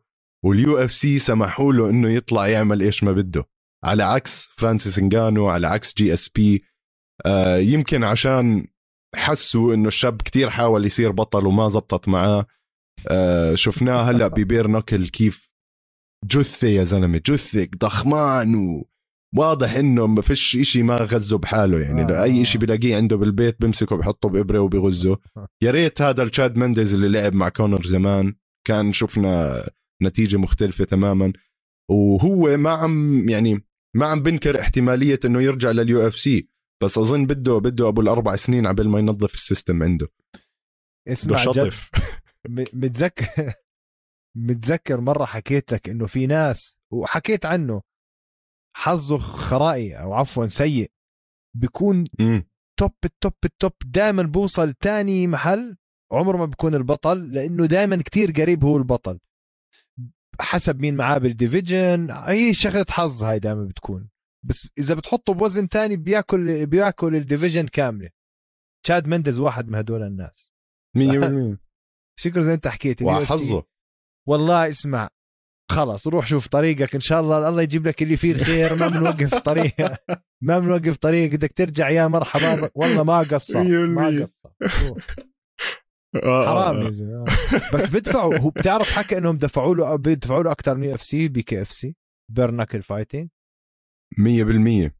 [0.45, 3.45] وال UFC سمحوا له إنه يطلع يعمل إيش ما بده.
[3.83, 6.63] على عكس فرانسيس انجانو على عكس GSP.
[7.25, 8.67] آه يمكن عشان
[9.15, 12.45] حسوا إنه الشاب كتير حاول يصير بطل وما زبطت معاه.
[13.07, 15.49] آه شفناه هلأ ببير نوكل كيف
[16.25, 18.81] جثة يا زلمة جثة ضخمان
[19.35, 22.23] وواضح إنه ما فيش إشي ما غزه بحاله يعني آه.
[22.23, 25.17] أي إشي بلاقيه عنده بالبيت بمسكه بحطه بإبرة وبغزه.
[25.63, 28.33] يا ريت هذا الشاد مندز اللي لعب مع كونر زمان
[28.67, 29.63] كان شفنا
[30.03, 31.33] نتيجة مختلفة تماما.
[31.91, 36.49] وهو ما عم يعني ما عم بنكر احتمالية إنه يرجع لل UFC.
[36.83, 40.07] بس أظن بده بده أبو الأربع سنين عبل ما ينظف ال system عنده.
[41.07, 41.89] اسمع شطف
[42.49, 43.53] م- متذكر
[44.47, 47.81] متذكر مرة حكيت لك إنه في ناس وحكيت عنه
[48.77, 50.91] حظه خرائي أو عفوا سيء
[51.57, 52.47] بيكون مم.
[52.79, 55.77] top ال top ال top دائما بوصل تاني محل
[56.13, 59.19] عمره ما بيكون البطل لأنه دائما كتير قريب هو البطل.
[60.41, 64.09] حسب مين معاه بال division هي شغلة حظ هاي دائما بتكون.
[64.45, 68.09] بس إذا بتحطه بوزن تاني بياكل بياكل ال division كاملة.
[68.85, 70.51] تشاد مندز واحد من هدول الناس.
[70.97, 71.57] 100%
[72.21, 73.01] شكرا زي ما انت حكيت.
[73.01, 73.65] وحظه.
[74.27, 75.09] والله اسمع
[75.71, 76.95] خلص روح شوف طريقك.
[76.95, 78.75] إن شاء الله الله يجيب لك اللي فيه الخير.
[78.75, 79.75] ما بنوقف طريق
[80.47, 81.31] ما بنوقف طريق.
[81.31, 82.69] بدك ترجع يا مرحبا.
[82.75, 84.21] والله ما قصر ما 100%.
[84.21, 84.49] قصر.
[86.15, 87.25] آه، حرام آه،.
[87.73, 88.37] بس بدفعوا.
[88.37, 91.95] هو بتعرف حكى إنهم دفعوا له بيدفعوا له أكثر من FC BKFC.
[92.31, 93.29] bare knuckle fighting
[94.17, 94.91] 100%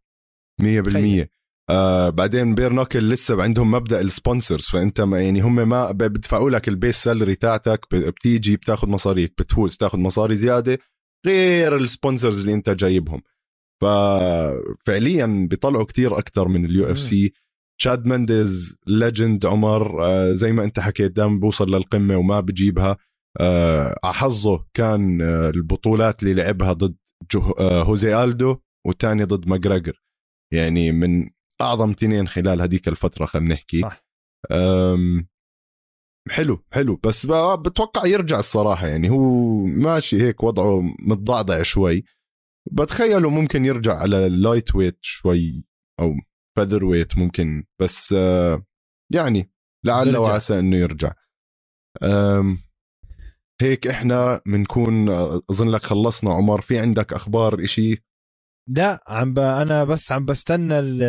[0.62, 1.28] 100% تخيل.
[1.70, 6.50] آه بعدين bare knuckle لسه عندهم مبدأ ال sponsors فأنت ما يعني هم ما بدفعوا
[6.50, 10.78] لك ال base salary تاعتك بتيجي بتاخذ مصاريك بتفوز تاخذ مصاري زيادة
[11.26, 13.22] غير ال sponsors اللي أنت جايبهم.
[13.82, 17.34] ففعليا بيطلعوا كتير أكثر من ال UFC
[17.80, 22.98] تشاد مندز legend عمر آه زي ما أنت حكيت دائما بوصل للقمة وما بجيبها
[23.40, 26.96] آه حظه كان آه البطولات اللي لعبها ضد
[27.32, 28.56] جو آه هوزي الدو
[28.88, 30.04] والثاني ضد ماجراجر.
[30.54, 31.30] يعني من
[31.62, 33.80] أعظم تنين خلال هذيك الفترة خلينا نحكي.
[33.82, 34.06] صح.
[36.30, 36.96] حلو حلو.
[36.96, 37.26] بس
[37.66, 38.88] بتوقع يرجع الصراحة.
[38.88, 42.04] يعني هو ماشي هيك وضعه متضعضع شوي.
[42.72, 45.64] بتخيله ممكن يرجع على ال light weight شوي
[46.00, 46.14] أو
[46.58, 47.64] feather weight ممكن.
[47.82, 48.12] بس
[49.14, 49.52] يعني
[49.86, 50.18] لعل.
[50.18, 51.14] وعسى إنه يرجع.
[53.62, 56.62] هيك إحنا بنكون أظن لك خلصنا عمر.
[56.62, 58.04] في عندك أخبار إشي؟
[58.72, 59.40] لا عم ب...
[59.40, 61.04] أنا بس عم بستنى ال...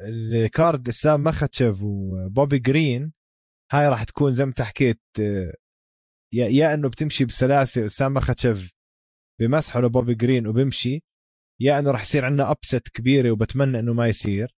[0.00, 3.12] ال card اسام مخاتشيف وبوبي جرين.
[3.72, 5.00] هاي راح تكون زي ما انت حكيت
[6.32, 8.72] يا يا إنه بتمشي بسلاسة اسام مخاتشيف
[9.40, 11.02] بمسحه لبوبي جرين وبمشي
[11.60, 14.54] يا إنه راح يصير عندنا upset كبيرة وبتمنى إنه ما يصير.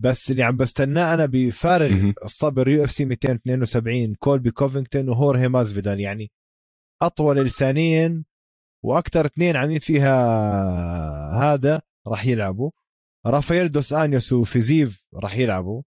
[0.00, 2.12] بس اللي عم بستناه أنا بفارغ.
[2.24, 6.30] الصبر UFC 272 كولبي كوفينغتون وهورهي مازفيدال يعني
[7.02, 8.24] أطول لسانين
[8.84, 10.14] وأكثر اثنين عاملين فيها
[11.42, 12.70] هذا راح يلعبوا.
[13.26, 15.82] رافائيل دوس آنيوس وفيزيف راح يلعبوا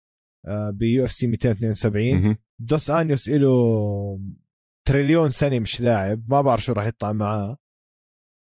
[0.72, 2.38] ب UFC 272 مهم.
[2.60, 4.20] دوس آنيوس له
[4.88, 7.58] تريليون سنة مش لاعب ما بعرف شو راح يطلع معاه.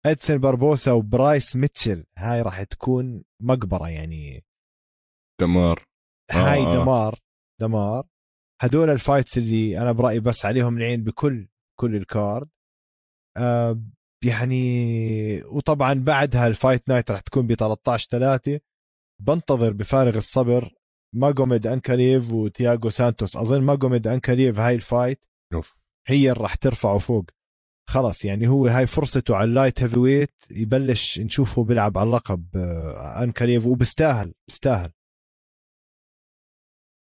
[0.07, 4.45] ادسن باربوسا وبرايس ميتشل هاي راح تكون مقبرة يعني.
[5.41, 5.87] دمار.
[6.31, 6.73] آه، هاي آه.
[6.73, 7.19] دمار
[7.61, 8.07] دمار.
[8.61, 11.49] هدول ال fights اللي أنا برأيي بس عليهم العين بكل
[11.81, 12.49] كل ال card.
[13.37, 13.81] آه
[14.25, 18.61] يعني وطبعا بعدها ال fight night راح تكون ب 13 3
[19.23, 20.75] بنتظر بفارغ الصبر
[21.15, 23.37] ماجوميد انكاليف وتياغو سانتوس.
[23.37, 25.79] أظن ماجوميد انكاليف هاي ال fight أوف.
[26.07, 27.25] هي اللي راح ترفعه فوق.
[27.91, 32.47] خلص يعني هو هاي فرصته على ال light heavy weight يبلش نشوفه بيلعب على اللقب
[32.57, 34.91] آه، انكاليف وبستاهل بستاهل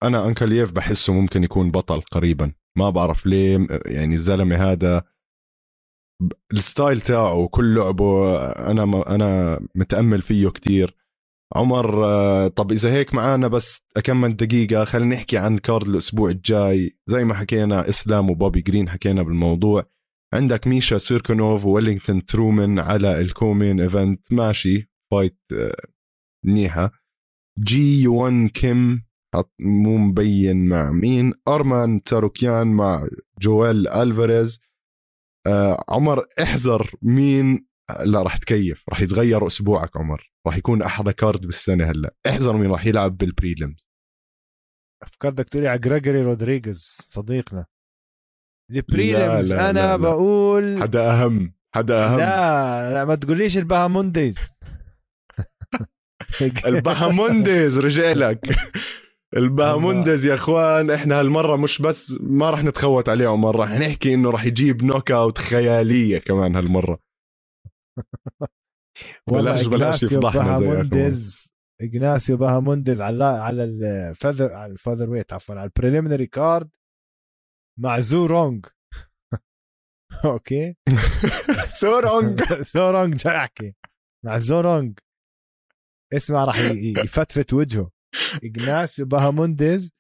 [0.04, 2.54] أنا انكلييف بحسه ممكن يكون بطل قريبا.
[2.78, 5.04] ما بعرف ليه يعني الزلمة هذا
[6.54, 10.96] ال style تاعه وكل لعبه أنا أنا متأمل فيه كتير.
[11.56, 16.98] عمر آه، طب إذا هيك معانا بس كم دقيقة خلينا نحكي عن card الأسبوع الجاي.
[17.08, 19.84] زي ما حكينا إسلام وبوبي جرين حكينا بالموضوع.
[20.34, 24.34] عندك ميشا سيركونوف وويلينغتون ترومان على ال co-main event.
[24.34, 25.88] ماشي fight آه،
[26.46, 26.92] منيحة.
[27.60, 29.06] جي يوان كيم
[29.60, 31.34] مو مبين مع مين.
[31.48, 33.08] أرمان تاروكيان مع
[33.42, 34.60] جويل ألفاريز.
[35.48, 37.68] آه عمر احذر مين
[38.06, 40.32] لا راح تكيف راح يتغير أسبوعك عمر.
[40.48, 42.14] راح يكون أحلى card بالسنة هلأ.
[42.28, 43.88] احذر مين راح يلعب بال prelims
[45.04, 47.66] أفكار بدك تقولي على جريجوري رودريغيز صديقنا.
[48.72, 49.96] ال prelims أنا لا لا.
[49.96, 52.18] بقول حدا أهم حدا أهم.
[52.18, 54.38] لا لا ما تقوليش الباهامونديز.
[56.66, 58.40] الباهامونديز رجالك.
[59.38, 64.30] الباهامونديز يا اخوان إحنا هالمرة مش بس ما راح نتخوت عليه عمر راح نحكي إنه
[64.30, 67.00] راح يجيب knockout خيالية كمان هالمرة.
[69.32, 71.12] بلاش بلاش يفضحنا زي
[71.82, 76.70] اجناسيو باهامونديز على على ال feather على ال feather weight عفوا على ال preliminary card
[77.80, 78.66] مع زورونج
[80.26, 80.76] okay؟
[81.82, 83.74] سورونج سورونج جاي أحكي.
[84.26, 85.00] مع زورونج
[86.14, 86.58] اسمع راح
[87.04, 87.95] يفتفت وجهه.
[88.44, 89.96] اجناسيو باهامونديز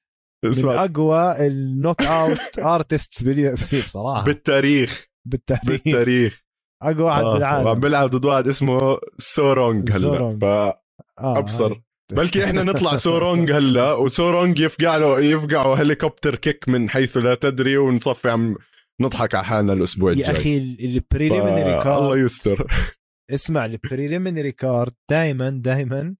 [0.46, 4.24] من أقوى ال knockout artists بال UFC بصراحة.
[4.24, 5.06] بالتاريخ.
[5.28, 5.82] بالتاريخ.
[5.84, 6.42] بالتاريخ.
[6.84, 7.34] أقوى واحد آه.
[7.34, 7.66] بالعالم.
[7.66, 10.40] وعم بيلعب ضد واحد اسمه سورونج هلا.
[10.42, 10.80] ف آه.
[11.20, 11.82] أبصر.
[12.12, 17.78] بلكي إحنا نطلع سورونج هلا وسورونج يفقع له يفقعه helicopter kick من حيث لا تدري
[17.78, 18.56] ونصفي عم
[19.02, 20.28] نضحك على حالنا الأسبوع الجاي.
[20.28, 21.98] يا أخي ال preliminary card.
[22.04, 22.68] الله يستر.
[23.34, 26.16] اسمع ال preliminary card دائما دائما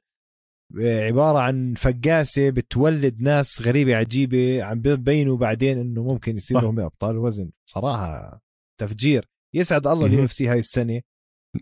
[0.78, 7.18] عبارة عن فقاسة بتولد ناس غريبة عجيبة عم ببينوا بعدين إنه ممكن يصير لهم أبطال.
[7.18, 7.52] وزن.
[7.70, 8.42] صراحة
[8.80, 9.30] تفجير.
[9.54, 11.02] يسعد الله ال UFC هاي السنة.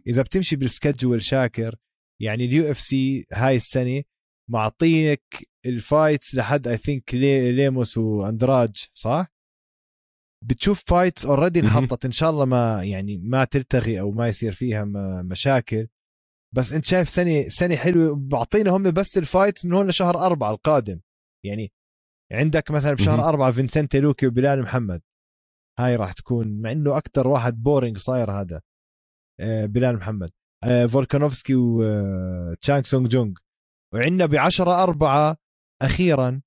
[0.07, 1.75] إذا بتمشي بال schedule شاكر
[2.21, 4.03] يعني ال UFC هاي السنة
[4.49, 5.23] معطيك
[5.65, 9.33] ال fights لحد I think ليموس وأندراج صح؟
[10.43, 12.05] بتشوف fights already انحطت.
[12.05, 14.85] إن شاء الله ما يعني ما تلتغي أو ما يصير فيها
[15.23, 15.87] مشاكل.
[16.55, 20.51] بس انت شايف سنه سنه حلوة بعطينا هم بس ال fights من هون لشهر أربعة
[20.51, 20.99] القادم.
[21.45, 21.71] يعني
[22.31, 25.01] عندك مثلا بشهر أربعة فينسنتي لوكي وبلال محمد.
[25.79, 28.61] هاي راح تكون مع إنه أكثر واحد boring صاير هذا.
[29.39, 30.29] آه، بلال محمد.
[30.63, 33.33] آه، فولكانوفسكي وتشانغ آه، سونغ جونغ.
[33.93, 35.37] وعندنا ب 10 4
[35.81, 36.41] أخيرا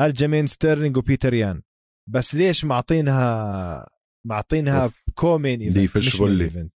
[0.00, 1.62] ألجامين ستيرلينج وبيتر يان.
[2.08, 3.88] بس ليش معطينها
[4.26, 5.62] معطينها co-main
[6.42, 6.72] event؟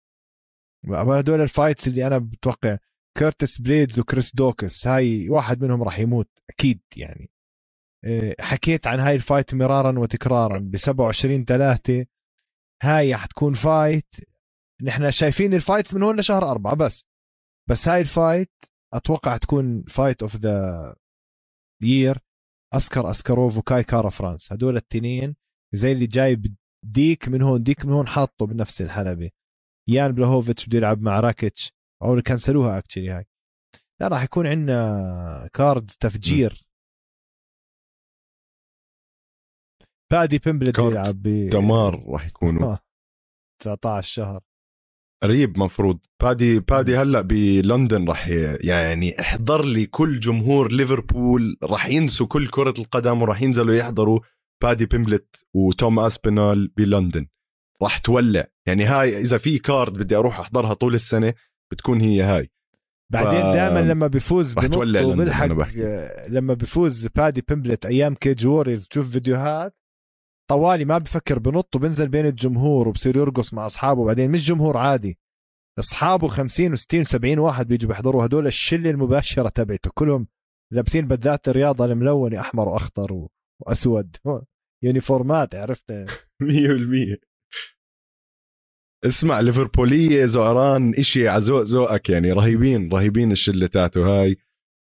[0.88, 2.78] هدول ال fights اللي أنا بتوقع
[3.18, 7.30] كيرتس بليدز وكريس داوكس هاي واحد منهم راح يموت أكيد يعني.
[8.04, 12.06] آه، حكيت عن هاي ال fight مرارا وتكرارا ب 27 3
[12.82, 14.14] هاي حتكون fight
[14.82, 17.04] نحن شايفين ال fights من هون لشهر أربعة بس
[17.70, 18.50] بس هاي ال fight
[18.94, 20.96] أتوقع تكون fight of the
[21.82, 22.18] year
[22.74, 24.52] أسكار أسكاروف وكاي كارا فرانس.
[24.52, 25.36] هدول التنين
[25.74, 29.30] زي اللي جايب ديك من هون ديك من هون حاطه بنفس الحلبة.
[29.90, 31.72] يان بلاهوفيتش بده يلعب مع راكيتش.
[32.02, 33.24] أو كنسلوها actually هاي.
[34.00, 36.64] لا راح يكون عندنا cards تفجير.
[40.12, 42.76] بادي بيمبلت بيلعب ب دمار راح يكونوا.
[43.62, 44.40] 19 شهر.
[45.22, 45.98] قريب مفروض.
[46.22, 48.28] بادي بادي هلأ بلندن راح
[48.64, 51.56] يعني احضر لي كل جمهور ليفربول.
[51.62, 54.20] راح ينسوا كل كرة القدم وراح ينزلوا يحضروا
[54.62, 57.26] بادي بيمبلت وتوم أسبينال بلندن.
[57.82, 58.46] راح تولع.
[58.70, 61.34] يعني هاي إذا في card بدي أروح أحضرها طول السنة
[61.72, 62.50] بتكون هي هاي.
[63.12, 63.54] بعدين ف...
[63.54, 65.46] دائما لما بيفوز بنط وبلحق
[66.28, 69.76] لما بيفوز بادي بيمبلت أيام كيج ووريرز تشوف فيديوهات
[70.50, 75.18] طوالي ما بفكر بنط وبنزل بين الجمهور وبصير يرقص مع أصحابه بعدين مش جمهور عادي
[75.78, 80.26] أصحابه 50 و60 و70 واحد بيجوا بيحضروا هدول الشلة المباشرة تبعته كلهم
[80.72, 83.28] لابسين بدلات الرياضة الملونة أحمر وأخضر
[83.60, 84.16] وأسود
[84.84, 85.92] يونيفورمات عرفت؟
[86.42, 87.29] 100%
[89.06, 94.36] اسمع ليفربولية زعران إشي عزوق ذوقك يعني رهيبين رهيبين الشلة تاعته هاي.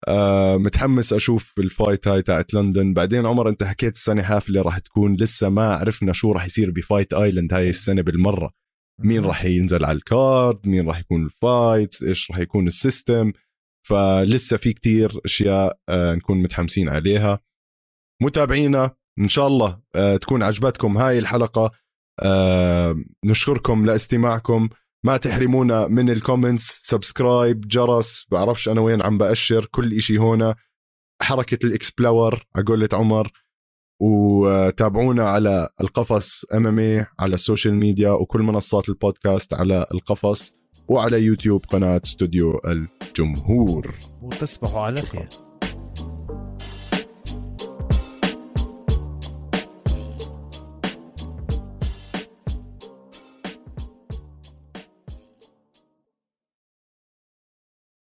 [0.09, 2.94] آه متحمس أشوف ال fight هاي تاعت لندن.
[2.94, 6.78] بعدين عمر أنت حكيت السنة حافلة راح تكون لسه ما عرفنا شو راح يصير ب
[6.78, 8.50] Fight Island هاي السنة بالمرة.
[8.98, 12.75] مين راح ينزل على ال card؟ مين راح يكون ال fight؟ إيش راح يكون ال
[12.75, 13.32] system؟
[13.86, 17.40] فلسه في كتير أشياء آه نكون متحمسين عليها.
[18.22, 21.70] متابعينا إن شاء الله آه تكون عجبتكم هاي الحلقة.
[23.24, 24.68] نشكركم لاستماعكم.
[25.04, 26.80] ما تحرمونا من ال comments.
[26.84, 29.64] subscribe جرس بعرفش أنا وين عم بأشر.
[29.64, 30.54] كل إشي هنا.
[31.22, 33.32] حركة ال explore على عمر.
[34.00, 36.66] وتابعونا على القفص ام
[37.20, 40.52] على السوشيال ميديا وكل منصات البودكاست على القفص
[40.88, 43.94] وعلى يوتيوب قناة استوديو الجمهور.
[44.22, 45.28] وتصبحوا على خير.